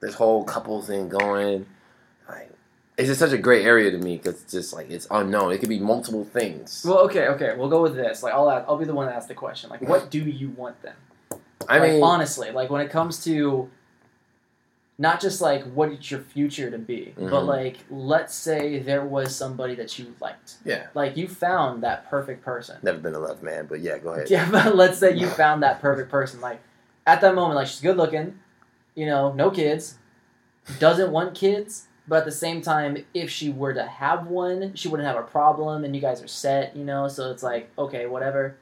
[0.00, 1.66] this whole couple thing going?
[2.28, 2.50] Like,
[2.96, 5.52] it's just such a gray area to me because it's just like it's unknown.
[5.52, 6.82] It could be multiple things.
[6.88, 8.22] well, okay, okay, we'll go with this.
[8.22, 9.68] Like I'll ask, I'll be the one to ask the question.
[9.68, 10.94] Like, what do you want then?
[11.68, 13.70] I like, mean, honestly, like when it comes to
[14.98, 17.46] not just like what it's your future to be, but Mhm.
[17.46, 20.86] like let's say there was somebody that you liked, Yeah.
[20.94, 22.76] like you found that perfect person.
[22.82, 24.30] Never been a love man, but yeah, go ahead.
[24.30, 26.40] Yeah, but let's say you found that perfect person.
[26.40, 26.60] Like
[27.06, 28.38] at that moment, like she's good looking,
[28.94, 29.98] you know, no kids,
[30.78, 34.88] doesn't want kids, but at the same time, if she were to have one, she
[34.88, 37.08] wouldn't have a problem, and you guys are set, you know.
[37.08, 38.56] So it's like okay, whatever.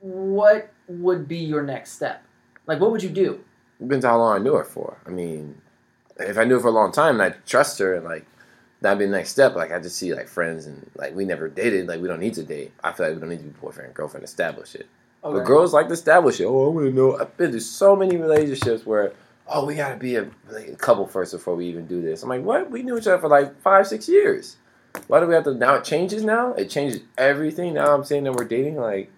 [0.00, 2.22] What would be your next step?
[2.66, 3.44] Like, what would you do?
[3.80, 4.98] Depends how long I knew her for.
[5.06, 5.60] I mean,
[6.18, 8.26] if I knew her for a long time and I trust her and like
[8.80, 9.54] that'd be the next step.
[9.54, 11.86] Like I just see like friends and like we never dated.
[11.86, 12.72] Like we don't need to date.
[12.82, 14.24] I feel like we don't need to be boyfriend and girlfriend.
[14.24, 14.86] Establish it.
[15.22, 16.44] But girls like to establish it.
[16.44, 17.18] Oh, I want to know.
[17.18, 19.12] I've been to so many relationships where
[19.48, 22.22] oh we gotta be a, like, a couple first before we even do this.
[22.22, 22.70] I'm like what?
[22.70, 24.56] We knew each other for like five six years.
[25.06, 25.74] Why do we have to now?
[25.74, 26.54] It changes now.
[26.54, 27.74] It changes everything.
[27.74, 28.76] Now I'm saying that we're dating.
[28.76, 29.10] Like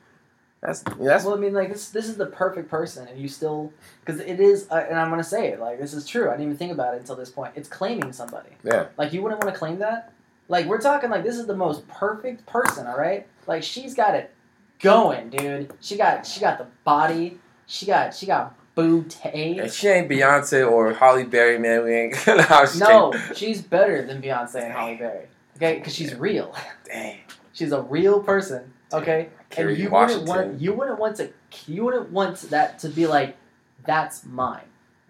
[0.63, 1.89] that's that's well, I mean, like this.
[1.89, 3.73] This is the perfect person, and you still
[4.05, 4.69] because it is.
[4.71, 5.59] Uh, and I'm gonna say it.
[5.61, 6.29] Like this is true.
[6.29, 7.53] I didn't even think about it until this point.
[7.57, 8.51] It's claiming somebody.
[8.63, 8.87] yeah.
[8.99, 10.13] Like you wouldn't want to claim that.
[10.49, 13.27] Like we're talking like this is the most perfect person, all right?
[13.47, 14.35] Like she's got it
[14.81, 15.73] going, dude.
[15.81, 17.39] She got she got the body.
[17.67, 19.59] She got she got booty.
[19.59, 21.85] And she ain't Beyonce or Halle Berry, man.
[21.85, 25.27] We ain't gonna how she No, she's better than Beyonce and Halle Berry.
[25.57, 26.55] Okay, because she's real.
[26.87, 27.19] Dang.
[27.53, 28.73] She's a real person.
[28.93, 30.27] Okay, and you Washington.
[30.27, 31.31] wouldn't want you wouldn't want to
[31.67, 33.37] you wouldn't want that to be like
[33.85, 34.63] that's mine.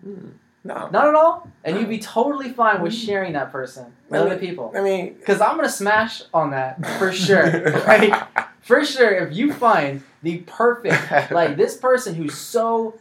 [0.03, 0.29] Hmm.
[0.63, 0.89] No.
[0.93, 1.49] Not at all.
[1.65, 4.73] And you'd be totally fine with sharing that person with I other people.
[4.77, 7.63] I mean, Because I'm gonna smash on that for sure.
[7.87, 8.13] right?
[8.61, 12.95] For sure, if you find the perfect, like this person who's so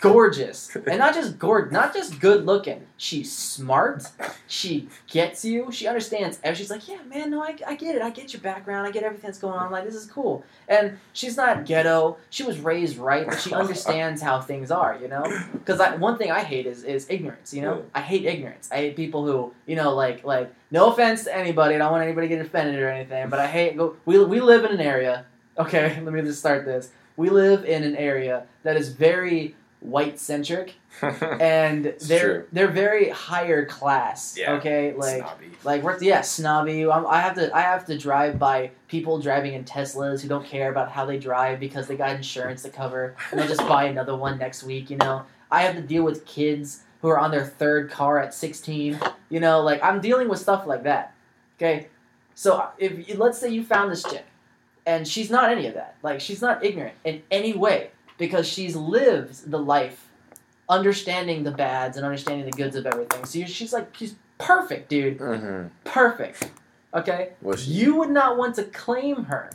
[0.00, 2.86] gorgeous, and not just gorgeous, not just good looking.
[2.96, 4.08] She's smart.
[4.46, 5.70] She gets you.
[5.70, 6.40] She understands.
[6.42, 8.02] And she's like, yeah, man, no, I, I get it.
[8.02, 8.86] I get your background.
[8.86, 9.70] I get everything that's going on.
[9.70, 10.44] Like this is cool.
[10.68, 12.16] And she's not ghetto.
[12.30, 14.98] She was raised right, but she understands how things are.
[15.00, 17.52] You know, because one thing I hate is is ignorance.
[17.52, 18.70] You know, I hate ignorance.
[18.72, 21.74] I hate people who you know like like no offense to anybody.
[21.74, 23.76] I don't want anybody to get offended or anything, but I hate.
[23.76, 25.26] Go, we we live in an area.
[25.58, 26.90] Okay, let me just start this.
[27.16, 32.46] We live in an area that is very white centric, and they're true.
[32.52, 34.36] they're very higher class.
[34.36, 34.54] Yeah.
[34.54, 35.50] Okay, like Snobby.
[35.62, 36.86] like we're yeah snobby.
[36.86, 40.46] I'm, I have to I have to drive by people driving in Teslas who don't
[40.46, 43.84] care about how they drive because they got insurance to cover, and they'll just buy
[43.84, 44.90] another one next week.
[44.90, 48.32] You know, I have to deal with kids who are on their third car at
[48.32, 48.98] 16.
[49.28, 51.14] You know, like I'm dealing with stuff like that.
[51.58, 51.88] Okay,
[52.34, 54.24] so if let's say you found this chick,
[54.86, 55.96] and she's not any of that.
[56.02, 60.08] Like she's not ignorant in any way because she's lived the life,
[60.68, 63.24] understanding the bads and understanding the goods of everything.
[63.24, 65.68] So she's like she's perfect, dude Mm-hmm.
[65.84, 66.50] perfect.
[66.92, 67.30] Okay?
[67.42, 67.70] Was she?
[67.72, 69.50] You would not want to claim her.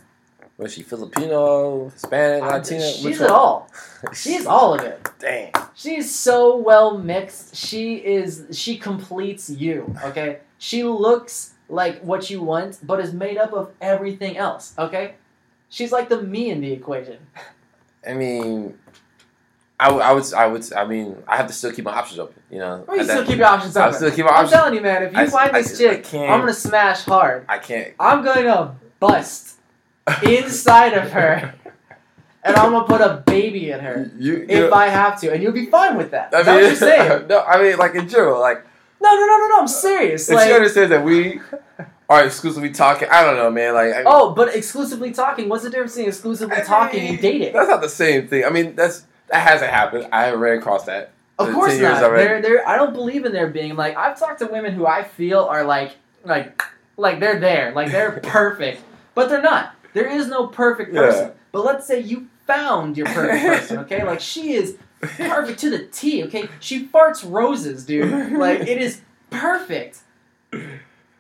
[0.58, 2.82] Was she Filipino, Hispanic, I- Latina?
[2.92, 3.70] she's Which it all.
[4.14, 5.08] She's all of it.
[5.20, 5.52] Dang.
[5.74, 7.56] She's so well mixed.
[7.56, 10.40] She is she completes you, okay?
[10.58, 15.14] She looks like what you want, but is made up of everything else, okay?
[15.70, 17.18] She's like the me in the equation.
[18.08, 18.78] I mean,
[19.80, 22.20] I, w- I would, I would, I mean, I have to still keep my options
[22.20, 22.42] open.
[22.50, 23.94] You know, Or you still keep your options open.
[23.94, 26.14] still keep my I'm telling you, man, if you I- find I- this I chick,
[26.14, 27.46] I'm gonna smash hard.
[27.48, 27.94] I can't.
[28.00, 29.58] I'm gonna bust
[30.24, 31.54] inside of her,
[32.44, 34.12] and I'm gonna put a baby in her.
[34.18, 36.34] You, you if know, I have to, and you'll be fine with that.
[36.34, 37.28] I Is that what you're saying?
[37.30, 38.66] no, I mean, like in general, like
[39.02, 39.60] No, no, no, no, no.
[39.62, 40.30] I'm serious.
[40.30, 41.40] if Like, she understands that we
[42.10, 43.74] are exclusively talking, I don't know, man.
[43.74, 45.48] Like, I, oh, but exclusively talking.
[45.50, 47.54] What's the difference between exclusively I talking mean, and dating?
[47.54, 48.44] That's not the same thing.
[48.46, 50.08] I mean, that's that hasn't happened.
[50.12, 51.12] I haven't ran across that.
[51.38, 52.04] Of course 10 years not.
[52.04, 52.28] already.
[52.28, 53.96] They're, they're, I don't believe in there being like.
[53.96, 56.62] I've talked to women who I feel are like, like,
[56.98, 58.82] like they're there, like they're perfect,
[59.16, 59.74] but they're not.
[59.94, 61.02] There is no perfect Yeah.
[61.02, 61.32] person.
[61.52, 63.78] But let's say you found your perfect person.
[63.80, 66.24] Okay, like she is perfect to the T.
[66.26, 68.34] Okay, she farts roses, dude.
[68.34, 70.00] Like it is perfect.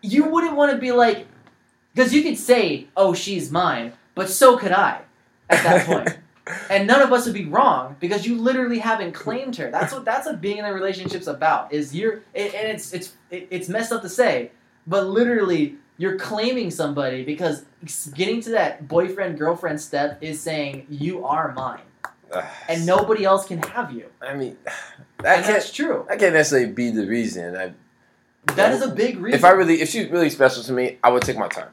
[0.01, 1.27] You wouldn't want to be like,
[1.93, 5.01] because you could say, "Oh, she's mine," but so could I
[5.49, 6.17] at that point.
[6.69, 9.69] and none of us would be wrong because you literally haven't claimed her.
[9.69, 11.73] That's what that's what being in a relationship's about.
[11.73, 14.51] Is you're it, and it's it's it, it's messed up to say,
[14.87, 17.65] but literally you're claiming somebody because
[18.13, 21.81] getting to that boyfriend girlfriend step is saying you are mine
[22.67, 24.05] and nobody else can have you.
[24.21, 24.57] I mean,
[25.19, 26.05] that that's true.
[26.09, 27.55] I can't necessarily be the reason.
[27.55, 27.73] I,
[28.55, 29.37] That is a big reason.
[29.37, 31.69] if I really, if she's really special to me, I would take my time.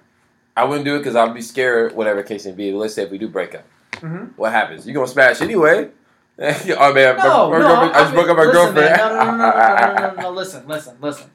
[0.56, 2.72] I wouldn't do it because I'd be scared, whatever case may be.
[2.72, 4.30] Let's say if we do break up, Mhm.
[4.36, 4.86] what happens?
[4.86, 5.90] You're gonna smash anyway?
[6.38, 8.96] oh man, No, my, my no, girlfriend- I just broke up my listen, girlfriend.
[8.96, 11.30] Man, no, no, no, no, no, no, no, no, no, listen, listen, listen.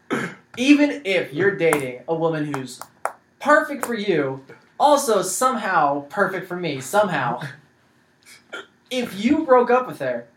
[0.57, 2.79] Even if you're dating a woman who's
[3.39, 4.43] perfect for you,
[4.79, 7.41] also somehow perfect for me, somehow,
[8.91, 10.27] if you broke up with her,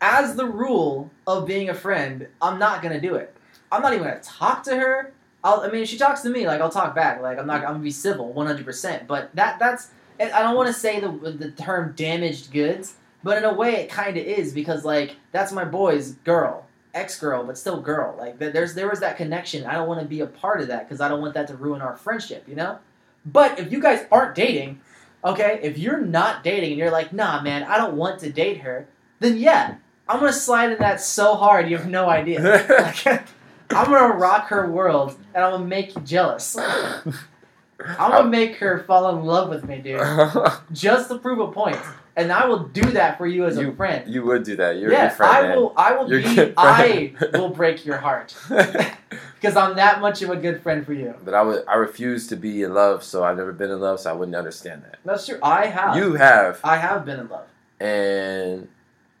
[0.00, 3.34] as the rule of being a friend, I'm not gonna do it.
[3.70, 5.12] I'm not even gonna talk to her.
[5.42, 7.22] I'll, I mean, if she talks to me, like I'll talk back.
[7.22, 8.64] Like I'm not, I'm gonna be civil, 100.
[8.64, 9.88] percent But that, that's,
[10.20, 13.90] I don't want to say the the term damaged goods, but in a way, it
[13.90, 18.16] kind of is because like that's my boy's girl, ex girl, but still girl.
[18.18, 19.64] Like there's there was that connection.
[19.64, 21.56] I don't want to be a part of that because I don't want that to
[21.56, 22.44] ruin our friendship.
[22.48, 22.78] You know.
[23.24, 24.80] But if you guys aren't dating,
[25.24, 28.58] okay, if you're not dating and you're like, nah, man, I don't want to date
[28.58, 28.86] her,
[29.20, 29.76] then yeah,
[30.08, 32.40] I'm gonna slide in that so hard you have no idea.
[33.06, 33.24] Like,
[33.72, 36.56] I'm gonna rock her world and I'm gonna make you jealous.
[36.58, 40.00] I'm gonna make her fall in love with me, dude,
[40.72, 41.78] just to prove a point.
[42.16, 44.12] And I will do that for you as a friend.
[44.12, 44.78] you would do that.
[44.78, 45.56] You're a yeah, good friend, I man.
[45.56, 45.72] will.
[45.76, 46.52] I will You're be.
[46.56, 48.34] I will break your heart
[49.40, 51.14] because I'm that much of a good friend for you.
[51.24, 51.64] but I would.
[51.66, 54.36] I refuse to be in love, so I've never been in love, so I wouldn't
[54.36, 54.98] understand that.
[55.04, 55.38] That's true.
[55.42, 55.96] I have.
[55.96, 57.46] You have, I have been in love.
[57.80, 58.68] and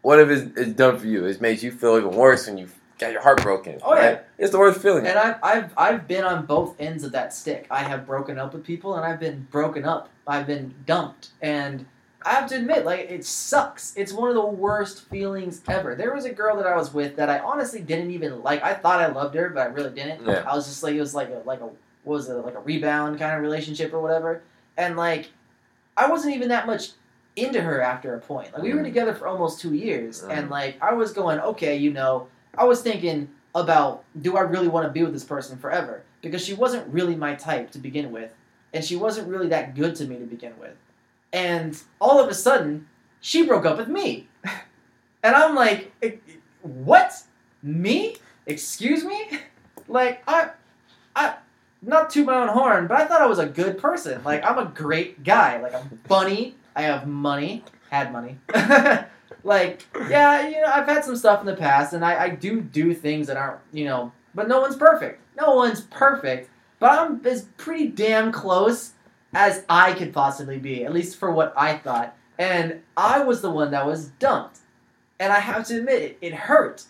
[0.02, 1.26] what if it's, it's done for you?
[1.26, 3.78] It makes you feel even worse when you got your heart broken.
[3.82, 4.20] Oh, yeah.
[4.38, 5.06] it's the worst feeling.
[5.06, 7.66] And I've, I've, I've been on both ends of that stick.
[7.70, 10.08] I have broken up with people, and I've been broken up.
[10.26, 11.84] I've been dumped, and
[12.24, 13.94] I have to admit, like it sucks.
[13.96, 15.94] It's one of the worst feelings ever.
[15.94, 18.62] There was a girl that I was with that I honestly didn't even like.
[18.62, 20.26] I thought I loved her, but I really didn't.
[20.26, 20.44] Yeah.
[20.46, 21.66] I was just like it was like a like a
[22.04, 24.42] what was it like a rebound kind of relationship or whatever,
[24.76, 25.30] and like
[25.96, 26.90] I wasn't even that much
[27.36, 28.52] into her after a point.
[28.52, 28.84] Like we were Mm.
[28.84, 30.30] together for almost two years, Mm.
[30.30, 32.26] and like I was going, okay, you know,
[32.58, 36.02] I was thinking about do I really want to be with this person forever?
[36.22, 38.34] Because she wasn't really my type to begin with,
[38.74, 40.74] and she wasn't really that good to me to begin with.
[41.32, 42.88] And all of a sudden,
[43.20, 44.28] she broke up with me.
[45.22, 46.12] And I'm like, "Eh,
[46.62, 47.12] what?
[47.62, 48.16] Me?
[48.46, 49.28] Excuse me?
[49.86, 50.50] Like I
[51.14, 51.34] I
[51.82, 54.22] not to my own horn, but I thought I was a good person.
[54.24, 55.60] Like I'm a great guy.
[55.60, 56.56] Like I'm funny.
[56.74, 57.64] I have money.
[57.90, 58.38] Had money.
[59.44, 62.60] like yeah, you know, I've had some stuff in the past, and I, I do
[62.60, 65.20] do things that aren't, you know, but no one's perfect.
[65.36, 68.92] No one's perfect, but I'm as pretty damn close
[69.32, 72.16] as I could possibly be, at least for what I thought.
[72.38, 74.58] And I was the one that was dumped,
[75.18, 76.84] and I have to admit it, it hurt,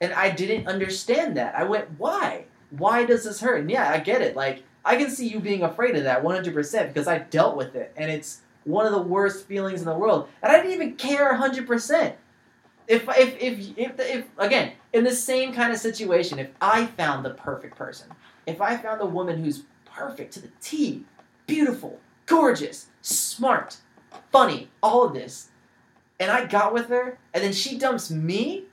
[0.00, 1.54] and I didn't understand that.
[1.54, 2.46] I went, why?
[2.70, 3.60] Why does this hurt?
[3.60, 4.34] And yeah, I get it.
[4.34, 7.92] Like I can see you being afraid of that 100% because I dealt with it,
[7.96, 10.28] and it's one of the worst feelings in the world.
[10.42, 12.14] And I didn't even care 100%.
[12.88, 17.24] If, if, if, if, if, again, in the same kind of situation, if I found
[17.24, 18.08] the perfect person,
[18.46, 21.04] if I found a woman who's perfect to the T,
[21.46, 23.78] beautiful, gorgeous, smart,
[24.30, 25.48] funny, all of this,
[26.18, 28.64] and I got with her, and then she dumps me,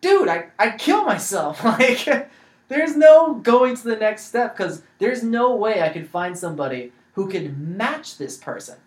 [0.00, 1.62] dude, I, I'd kill myself.
[1.64, 2.30] Like,
[2.68, 6.92] there's no going to the next step because there's no way I could find somebody
[7.14, 8.78] who could match this person.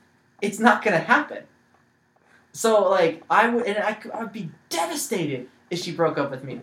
[0.41, 1.43] It's not gonna happen.
[2.53, 6.45] So like I would, and I, I would be devastated if she broke up with
[6.45, 6.61] me.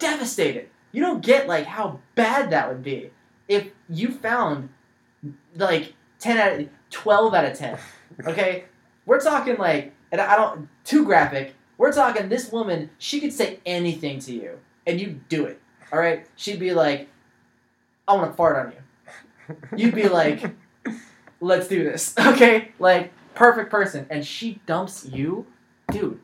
[0.00, 0.68] Devastated.
[0.90, 3.10] You don't get like how bad that would be
[3.46, 4.70] if you found
[5.54, 5.94] like
[6.26, 7.78] ten out of twelve out of ten.
[8.24, 8.64] Okay,
[9.04, 11.54] we're talking like, and I don't too graphic.
[11.78, 12.90] We're talking this woman.
[12.98, 15.60] She could say anything to you, and you do it.
[15.92, 16.26] All right.
[16.36, 17.08] She'd be like,
[18.08, 20.50] "I want to fart on you." You'd be like,
[21.40, 25.46] "Let's do this." Okay, like perfect person, and she dumps you,
[25.90, 26.20] dude.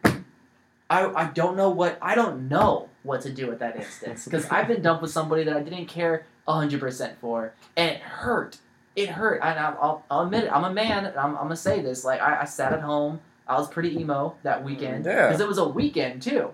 [0.90, 4.46] I I don't know what I don't know what to do at that instance because
[4.50, 8.58] I've been dumped with somebody that I didn't care hundred percent for, and it hurt.
[8.94, 9.40] It hurt.
[9.42, 10.52] And I'll, I'll, I'll admit it.
[10.52, 11.07] I'm a man.
[11.07, 12.05] And I'm, I'm gonna say this.
[12.05, 13.20] Like I, I sat at home.
[13.48, 15.26] I was pretty emo that weekend Yeah.
[15.28, 16.50] because it was a weekend too.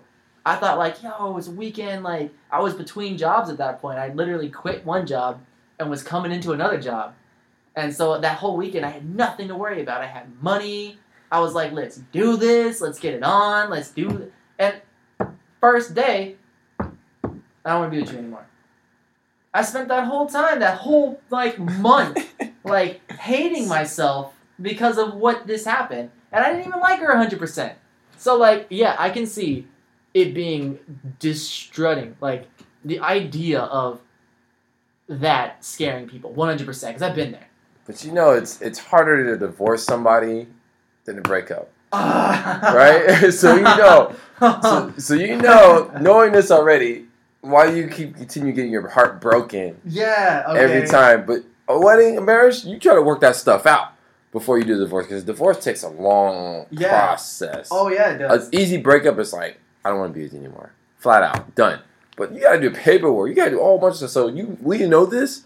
[0.47, 2.03] I thought like, yo, it's a weekend.
[2.03, 3.99] Like I was between jobs at that point.
[3.99, 5.41] I literally quit one job
[5.79, 7.15] and was coming into another job,
[7.77, 10.01] and so that whole weekend I had nothing to worry about.
[10.01, 10.99] I had money.
[11.31, 12.81] I was like, let's do this.
[12.81, 13.69] Let's get it on.
[13.69, 14.09] Let's do.
[14.09, 14.33] It.
[14.59, 16.37] And first day,
[16.81, 16.87] I
[17.67, 18.47] don't want to be with you anymore.
[19.59, 22.25] I spent that whole time, that whole like month,
[22.65, 27.41] like hating myself because of what this happened, and I didn't even like her hundred
[27.41, 27.77] percent.
[28.19, 29.67] So like, yeah, I can see
[30.15, 30.79] it being
[31.19, 32.47] distrutting, like
[32.85, 34.01] the idea of
[35.09, 37.49] that scaring people one hundred percent because I've been there.
[37.85, 40.47] But you know, it's it's harder to divorce somebody
[41.05, 43.07] than to break up, right?
[43.09, 43.31] right?
[43.35, 47.08] so you know, so, so you know, knowing this already,
[47.49, 50.45] why do you keep continue getting your heart broken yeah.
[50.49, 50.59] Okay.
[50.61, 51.27] every time?
[51.27, 53.93] But oh, a wedding, a marriage, you try to work that stuff out
[54.33, 56.89] before you do the divorce because divorce takes a long Yeah.
[56.91, 57.69] process.
[57.71, 58.49] Oh yeah, it does.
[58.49, 60.73] An easy breakup is like, I don't want to be with you anymore.
[60.99, 61.81] Flat out, done.
[62.17, 63.29] But you gotta do paperwork.
[63.29, 64.11] You gotta do a whole bunch of stuff.
[64.11, 65.45] So you we know this.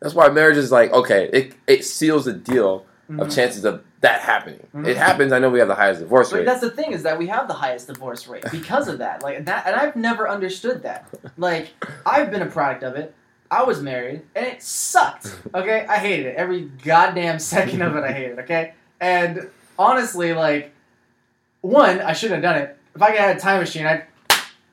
[0.00, 2.86] That's why marriage is like, okay, it it seals the deal.
[3.18, 3.34] Mhm.
[3.34, 4.66] chances of that happening.
[4.74, 4.86] Mhm.
[4.86, 5.32] It happens.
[5.32, 6.46] I know we have the highest divorce But rate.
[6.46, 9.22] that's the thing is that we have the highest divorce rate because of that.
[9.22, 11.06] Like that, and I've never understood that.
[11.36, 11.70] Like
[12.06, 13.14] I've been a product of it.
[13.50, 15.26] I was married, and it sucked.
[15.54, 16.36] Okay, I hated it.
[16.36, 18.38] Every goddamn second of it, I hated.
[18.40, 19.48] Okay, and
[19.78, 20.72] honestly, like
[21.60, 22.76] one, I shouldn't have done it.
[22.94, 24.04] If I could have had a time machine, I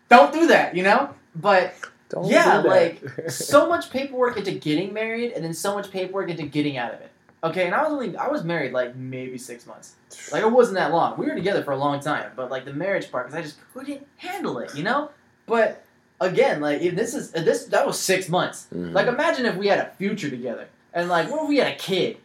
[0.09, 0.75] don't do that.
[0.75, 1.73] You know, but
[2.09, 6.43] Don't yeah, like, so much paperwork into getting married, and then so much paperwork into
[6.43, 7.11] getting out of it.
[7.43, 9.95] Okay, and I was only I was married like maybe six months.
[10.31, 11.17] Like it wasn't that long.
[11.17, 13.57] We were together for a long time, but like the marriage part, because I just
[13.73, 15.09] couldn't handle it, you know.
[15.47, 15.83] But
[16.21, 18.67] again, like if this is if this that was six months.
[18.73, 18.93] Mhm.
[18.93, 21.75] Like imagine if we had a future together, and like what if we had a
[21.75, 22.17] kid?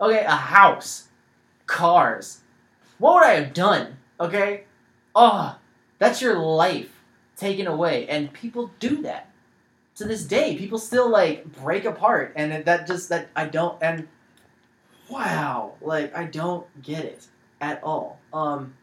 [0.00, 1.08] Okay, a house,
[1.66, 2.40] cars.
[2.98, 3.98] What would I have done?
[4.18, 4.64] Okay,
[5.14, 5.56] oh,
[5.98, 7.00] that's your life
[7.36, 9.28] taken away, and people do that
[9.96, 10.56] to this day.
[10.56, 14.08] People still like break apart, and that just that I don't and
[15.08, 17.26] wow, like I don't get it
[17.60, 18.18] at all.
[18.32, 18.74] Um,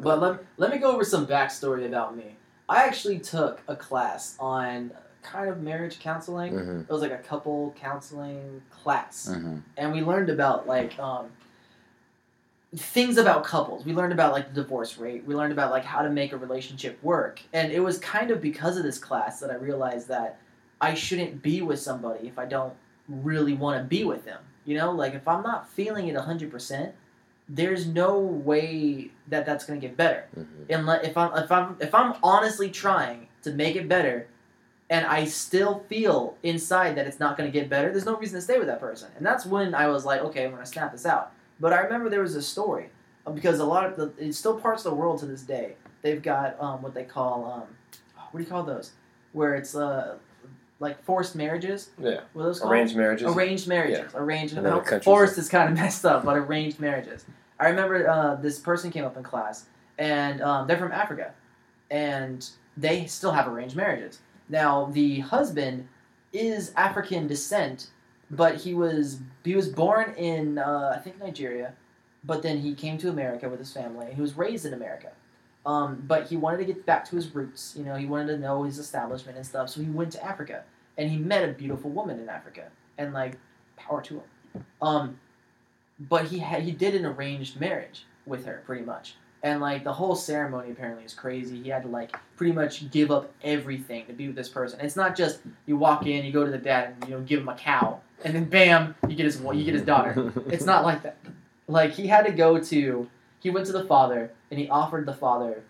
[0.00, 2.36] but let let me go over some backstory about me.
[2.68, 4.90] I actually took a class on
[5.22, 6.52] kind of marriage counseling.
[6.52, 6.80] Mhm.
[6.82, 9.62] It was like a couple counseling class Mhm.
[9.76, 11.26] and we learned about like um,
[12.74, 13.84] things about couples.
[13.84, 15.24] We learned about like the divorce rate.
[15.24, 17.40] We learned about like how to make a relationship work.
[17.52, 20.38] And it was kind of because of this class that I realized that
[20.80, 22.74] I shouldn't be with somebody if I don't
[23.08, 24.40] really want to be with them.
[24.66, 26.92] You know, like if I'm not feeling it 100%,
[27.48, 30.46] there's no way that that's going to get better Mhm.
[30.68, 34.26] unless if I'm if I'm if I'm honestly trying to make it better
[34.90, 38.38] and I still feel inside that it's not going to get better, there's no reason
[38.38, 39.08] to stay with that person.
[39.16, 41.32] And that's when I was like, okay, I'm going to snap this out.
[41.60, 42.90] But I remember there was a story
[43.26, 45.76] uh, because a lot of the it's still parts of the world to this day.
[46.02, 47.76] They've got um, what they call um,
[48.32, 48.90] what do you call those?
[49.32, 50.16] Where it's uh,
[50.78, 51.90] like forced marriages.
[51.98, 52.20] Yeah.
[52.32, 52.72] What are those called?
[52.72, 53.34] Arranged marriages.
[53.34, 54.12] Arranged marriages.
[54.14, 54.56] Arranged.
[54.56, 57.24] And then no, forced is kind of messed up, but arranged marriages.
[57.58, 59.66] I remember uh, this person came up in class,
[59.98, 61.32] and um, they're from Africa,
[61.90, 64.20] and they still have arranged marriages.
[64.48, 65.88] Now the husband
[66.32, 67.88] is African descent,
[68.30, 71.72] but he was he was born in uh, I think Nigeria,
[72.24, 74.12] but then he came to America with his family.
[74.14, 75.12] He was raised in America.
[75.66, 77.74] Um, but he wanted to get back to his roots.
[77.76, 79.68] You know, he wanted to know his establishment and stuff.
[79.68, 80.62] So he went to Africa,
[80.96, 83.36] and he met a beautiful woman in Africa, and like,
[83.76, 84.64] power to him.
[84.80, 85.18] Um,
[85.98, 89.92] but he had he did an arranged marriage with her, pretty much, and like the
[89.92, 91.62] whole ceremony apparently is crazy.
[91.62, 94.80] He had to like pretty much give up everything to be with this person.
[94.80, 97.40] It's not just you walk in, you go to the dad, and you know give
[97.40, 100.32] him a cow, and then bam, you get his you get his daughter.
[100.48, 101.16] It's not like that.
[101.66, 103.08] Like he had to go to
[103.40, 105.62] he went to the father and he offered the father,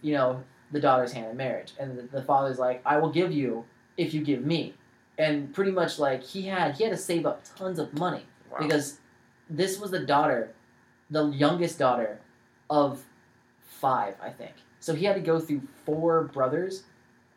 [0.00, 1.72] you know, the daughter's hand in marriage.
[1.78, 3.64] And the, the father's like, I will give you
[3.96, 4.74] if you give me.
[5.18, 8.58] And pretty much like he had he had to save up tons of money Wow.
[8.60, 8.98] because
[9.48, 10.50] this was the daughter,
[11.10, 12.18] the youngest daughter
[12.70, 13.02] of
[13.60, 14.52] five, I think.
[14.80, 16.82] So he had to go through four brothers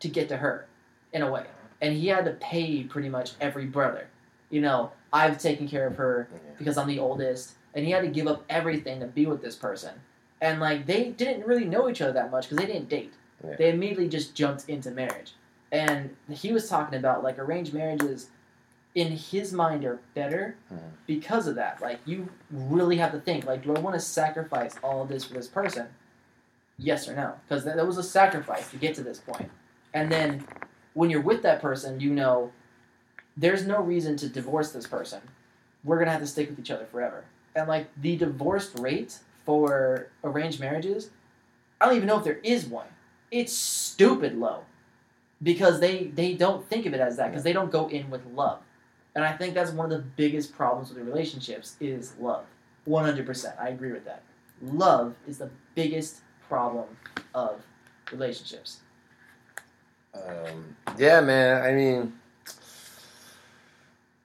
[0.00, 0.66] to get to her,
[1.12, 1.44] in a way.
[1.80, 4.08] And he had to pay pretty much every brother.
[4.50, 8.08] You know, I've taken care of her because I'm the oldest, and he had to
[8.08, 9.92] give up everything to be with this person.
[10.40, 13.12] And like they didn't really know each other that much because they didn't date.
[13.46, 13.54] Yeah.
[13.56, 15.34] They immediately just jumped into marriage.
[15.70, 18.30] And he was talking about like arranged marriages
[18.94, 20.78] in his mind are better Mhm.
[21.06, 21.80] because of that.
[21.82, 25.24] Like you really have to think like, do I want to sacrifice all of this
[25.24, 25.88] for this person?
[26.78, 27.34] Yes or no?
[27.46, 29.50] Because that, that was a sacrifice to get to this point.
[29.92, 30.46] And then
[30.94, 32.52] when you're with that person, you know
[33.36, 35.20] there's no reason to divorce this person.
[35.84, 37.24] We're gonna have to stick with each other forever.
[37.56, 41.10] And like the divorce rate for arranged marriages,
[41.80, 42.86] I don't even know if there is one.
[43.30, 44.62] It's stupid low
[45.42, 48.24] because they they don't think of it as that because they don't go in with
[48.26, 48.60] love.
[49.14, 52.44] And I think that's one of the biggest problems with the relationships is love.
[52.86, 53.60] 100%.
[53.60, 54.22] I agree with that.
[54.62, 56.84] Love is the biggest problem
[57.34, 57.62] of
[58.12, 58.80] relationships.
[60.14, 61.62] Um, yeah, man.
[61.62, 62.12] I mean,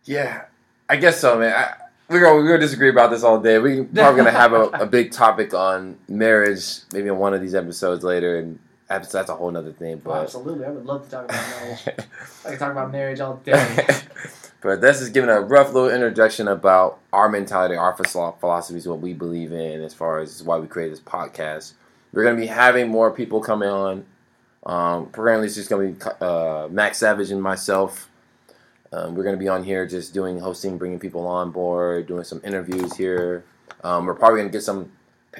[0.05, 0.43] yeah,
[0.89, 1.53] I guess so, man.
[1.55, 1.80] I,
[2.11, 3.57] we're gonna we're gonna disagree about this all day.
[3.57, 7.55] We're probably gonna have a, a big topic on marriage, maybe on one of these
[7.55, 10.01] episodes later, and that's, that's a whole nother thing.
[10.03, 10.65] But absolutely.
[10.65, 11.79] I would love to talk about marriage.
[12.45, 13.85] I can talk about marriage all day.
[14.61, 18.99] but this is giving a rough little introduction about our mentality, our philo- philosophies, what
[18.99, 21.73] we believe in, as far as why we created this podcast.
[22.11, 24.05] We're gonna be having more people coming on.
[24.65, 28.10] Um, apparently, it's just gonna be uh, Max Savage and myself.
[28.93, 32.41] Um, we're gonna be on here just doing hosting, bringing people on board, doing some
[32.43, 33.45] interviews here.
[33.83, 34.91] Um, we're probably gonna get some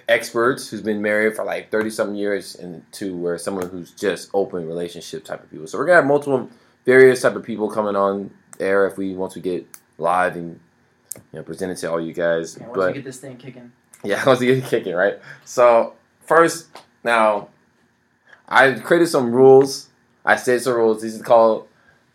[0.08, 4.30] experts who's been married for like thirty something years, and to where someone who's just
[4.34, 5.68] open relationship type of people.
[5.68, 6.50] So we're gonna have multiple
[6.86, 9.66] various type of people coming on air if we once we get
[9.98, 10.60] live and
[11.16, 12.58] you know, present it to all you guys.
[12.58, 13.72] Yeah, once but we get this thing kicking.
[14.04, 15.20] yeah, once you get it kicking, right?
[15.44, 16.70] So first,
[17.04, 17.50] now
[18.48, 19.90] I created some rules.
[20.24, 21.02] I said some rules.
[21.02, 21.68] These are called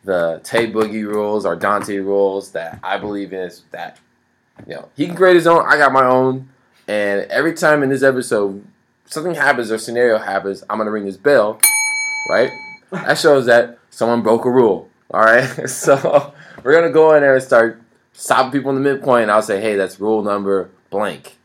[0.06, 3.40] the Tay Boogie rules or Dante rules that I believe in.
[3.40, 3.98] Is that
[4.66, 5.66] you know he can create his own.
[5.66, 6.48] I got my own,
[6.88, 8.64] and every time in this episode
[9.04, 11.60] something happens or scenario happens, I'm gonna ring this bell,
[12.30, 12.50] right?
[12.90, 14.88] That shows that someone broke a rule.
[15.10, 16.32] All right, so
[16.62, 17.82] we're gonna go in there and start
[18.12, 19.24] stopping people in the midpoint.
[19.24, 21.36] And I'll say, hey, that's rule number blank.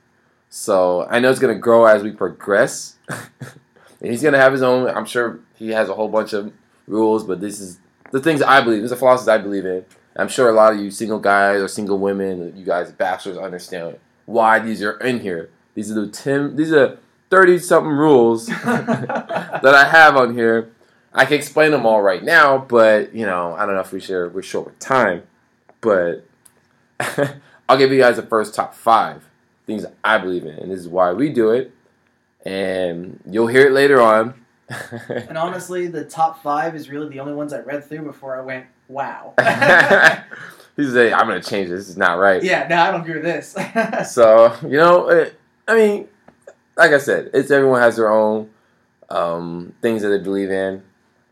[0.50, 2.98] So I know it's gonna grow as we progress.
[3.10, 4.88] and he's gonna have his own.
[4.88, 6.54] I'm sure he has a whole bunch of
[6.88, 7.80] rules, but this is
[8.12, 8.82] the things I believe.
[8.82, 9.86] These are philosophies I believe in.
[10.16, 13.98] I'm sure a lot of you single guys or single women, you guys bachelors, understand
[14.26, 15.50] why these are in here.
[15.74, 16.56] These are the ten.
[16.56, 17.00] These are
[17.30, 20.72] thirty something rules that I have on here.
[21.14, 24.00] I can explain them all right now, but you know, I don't know if we
[24.00, 24.34] should.
[24.34, 25.24] We're short with time,
[25.80, 26.26] but
[27.70, 29.24] I'll give you guys the first top five
[29.66, 31.72] things I believe in, and this is why we do it.
[32.46, 34.41] And you'll hear it later on.
[35.10, 38.42] And honestly, the top five is really the only ones I read through before I
[38.42, 39.34] went, wow.
[40.78, 41.82] He said, "I'm gonna change this.
[41.82, 43.56] This is not right." yeah, no, I don't agree with this.
[44.12, 46.08] So you know, it, I mean,
[46.78, 48.50] like I said, it's everyone has their own
[49.10, 50.84] um, things that they believe in.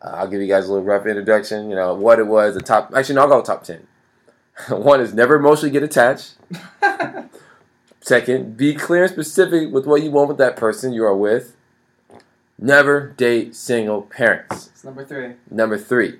[0.01, 1.69] Uh, I'll give you guys a little rough introduction.
[1.69, 2.53] You know what it was.
[2.53, 2.93] The top.
[2.95, 3.87] Actually, no, I'll go top ten.
[4.69, 6.35] One is never emotionally get attached.
[8.01, 11.55] Second, be clear and specific with what you want with that person you are with.
[12.61, 14.67] Never date single parents.
[14.67, 15.35] It's number three.
[15.49, 16.19] Number three,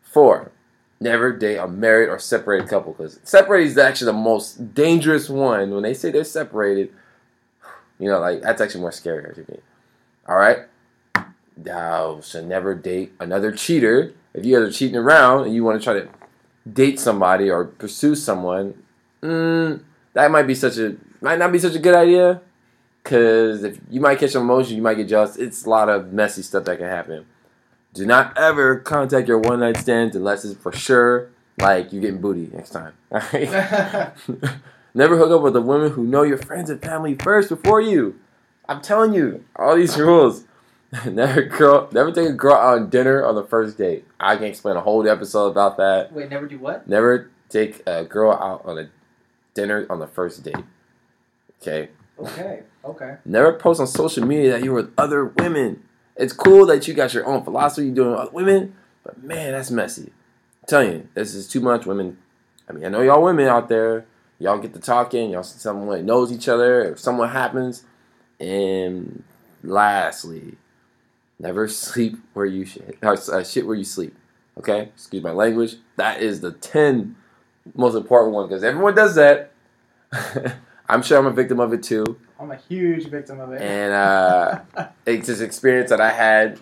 [0.00, 0.52] four,
[1.00, 5.72] never date a married or separated couple because separated is actually the most dangerous one.
[5.72, 6.92] When they say they're separated,
[7.98, 9.58] you know, like that's actually more scarier to me.
[10.28, 10.58] All right,
[11.56, 14.14] thou should never date another cheater.
[14.34, 16.08] If you guys are cheating around and you want to try to
[16.70, 18.80] date somebody or pursue someone,
[19.20, 22.40] mm, that might be such a might not be such a good idea.
[23.04, 25.36] Cause if you might catch some emotion, you might get jealous.
[25.36, 27.26] It's a lot of messy stuff that can happen.
[27.94, 32.20] Do not ever contact your one night stands unless it's for sure like you're getting
[32.20, 32.94] booty next time.
[33.12, 33.50] Alright?
[34.94, 38.18] never hook up with a woman who know your friends and family first before you.
[38.68, 40.44] I'm telling you, all these rules.
[41.06, 44.04] never girl, never take a girl out on dinner on the first date.
[44.20, 46.12] I can explain a whole episode about that.
[46.12, 46.86] Wait, never do what?
[46.86, 48.90] Never take a girl out on a
[49.54, 50.56] dinner on the first date.
[51.60, 51.90] Okay.
[52.22, 53.16] Okay, okay.
[53.24, 55.82] Never post on social media that you're with other women.
[56.16, 59.52] It's cool that you got your own philosophy you're doing with other women, but man,
[59.52, 60.12] that's messy.
[60.62, 61.86] I'm telling you, this is too much.
[61.86, 62.18] Women,
[62.68, 64.06] I mean, I know y'all women out there,
[64.38, 67.84] y'all get to talking, y'all see someone knows each other, if someone happens.
[68.38, 69.24] And
[69.62, 70.56] lastly,
[71.38, 74.14] never sleep where you shit, or, uh, shit where you sleep.
[74.58, 74.82] Okay?
[74.94, 75.76] Excuse my language.
[75.96, 77.16] That is the 10
[77.74, 79.52] most important one because everyone does that.
[80.92, 82.18] I'm sure I'm a victim of it too.
[82.38, 83.62] I'm a huge victim of it.
[83.62, 84.60] And uh,
[85.06, 86.60] it's this experience that I had,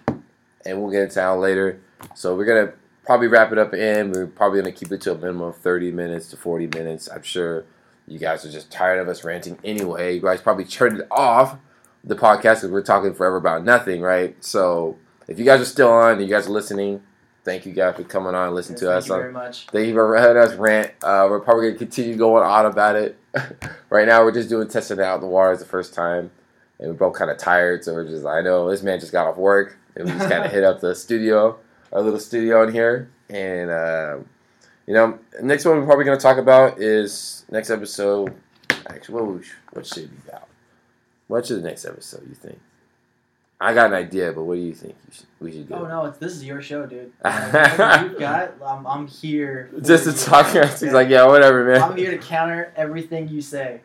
[0.65, 1.81] and we'll get into that later.
[2.15, 2.73] So we're gonna
[3.05, 4.13] probably wrap it up in.
[4.13, 7.09] we're probably gonna keep it to a minimum of 30 minutes to 40 minutes.
[7.11, 7.65] I'm sure
[8.07, 10.15] you guys are just tired of us ranting anyway.
[10.15, 11.57] You guys probably turned it off
[12.05, 14.43] the podcast because we're talking forever about nothing, right?
[14.45, 17.03] So if you guys are still on and you guys are listening,
[17.45, 19.07] thank you guys for coming on and listening Yes, to thank us.
[19.07, 19.67] Thank you very much.
[19.67, 20.93] Thank you for letting us rant.
[21.03, 23.19] Uh, we're probably gonna continue going on about it.
[23.91, 26.31] right now, we're just doing testing out the water the first time,
[26.79, 27.85] and we're both kind of tired.
[27.85, 30.45] So we're just, I know this man just got off work, and we just kind
[30.45, 31.59] of hit up the studio,
[31.93, 34.19] our little studio in here, and uh,
[34.87, 38.35] you know, next one we're probably gonna talk about is next episode.
[38.89, 40.49] Actually, what what should it be about?
[41.29, 42.59] What should the next episode you think?
[43.63, 45.75] I got an idea, but what do you think you should, we should do?
[45.75, 47.13] Oh no, it's this is your show, dude.
[47.25, 49.71] Like, you've got, I'm, I'm here.
[49.83, 50.47] Just to talk.
[50.47, 51.83] He's like, yeah, whatever, man.
[51.83, 53.81] I'm here to counter everything you say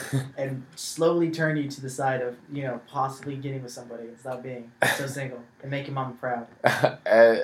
[0.38, 4.18] and slowly turn you to the side of you know possibly getting with somebody and
[4.18, 6.46] stop being so single and your mama proud.
[6.64, 7.36] uh,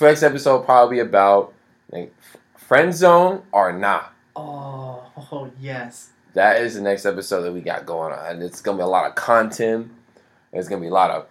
[0.00, 1.52] next episode will probably be about
[1.90, 2.14] like,
[2.56, 4.12] friend zone or not.
[4.34, 6.10] Oh, oh yes.
[6.34, 8.86] That is the next episode that we got going on, and it's gonna be a
[8.86, 9.90] lot of content.
[10.56, 11.26] There's gonna be a lot of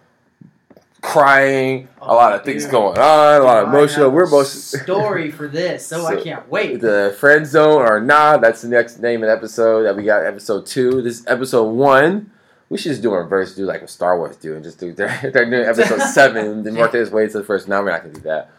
[1.02, 2.72] crying, a lot of things Dude.
[2.72, 4.10] going on, a lot of emotional.
[4.10, 6.80] We're a both story for this, so, I can't wait.
[6.80, 8.40] the friend zone or not.
[8.40, 10.24] That's the next name of the episode that we got.
[10.24, 11.02] Episode two.
[11.02, 12.30] This is episode one.
[12.68, 14.92] We should just do a reverse, do like what Star Wars do, and just do
[14.92, 17.68] they're, they're doing episode seven, then work his way to the first.
[17.68, 18.50] Now we're not gonna do that,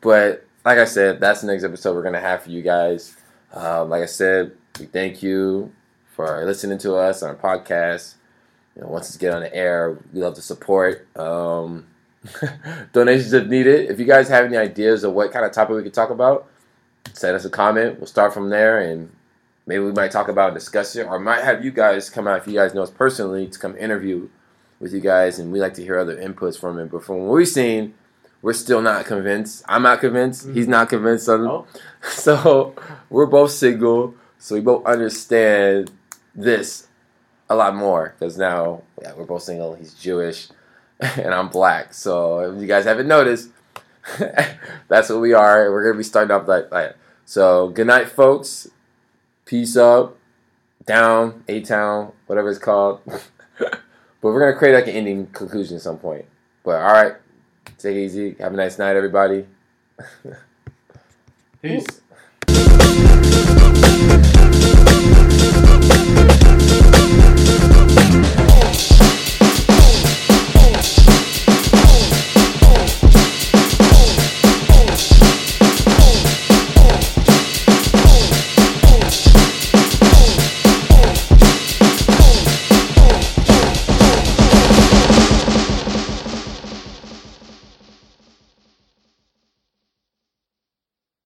[0.00, 3.16] but like I said, that's the next episode we're gonna have for you guys.
[3.52, 5.72] Um, like I said, we thank you
[6.14, 8.14] for listening to us on our podcast.
[8.76, 11.06] You know, once it's get on the air, we love to support.
[11.16, 11.86] Um,
[12.92, 13.90] donations if needed.
[13.90, 16.46] If you guys have any ideas of what kind of topic we could talk about,
[17.12, 17.98] send us a comment.
[17.98, 19.14] We'll start from there, and
[19.66, 22.38] maybe we might talk about and discuss it, or might have you guys come out
[22.38, 24.28] if you guys know us personally to come interview
[24.80, 26.90] with you guys, and we like to hear other inputs from it.
[26.90, 27.94] But from what we've seen,
[28.42, 29.64] we're still not convinced.
[29.68, 30.48] I'm not convinced.
[30.50, 31.28] He's not convinced.
[31.28, 31.66] On, Oh.
[32.10, 32.74] So
[33.08, 35.90] we're both single, so we both understand
[36.34, 36.88] this
[37.48, 39.74] a lot more because now yeah, we're both single.
[39.74, 40.48] He's Jewish,
[41.00, 41.94] and I'm black.
[41.94, 43.50] So if you guys haven't noticed,
[44.88, 45.70] that's what we are.
[45.70, 46.96] We're gonna be starting off like that.
[47.24, 48.68] So good night, folks.
[49.44, 50.16] Peace up,
[50.86, 53.00] down, A town, whatever it's called.
[53.58, 53.80] but
[54.20, 56.24] we're gonna create like an ending conclusion at some point.
[56.62, 57.14] But all right,
[57.78, 58.36] take it easy.
[58.40, 59.46] Have a nice night, everybody.
[61.60, 61.86] Peace.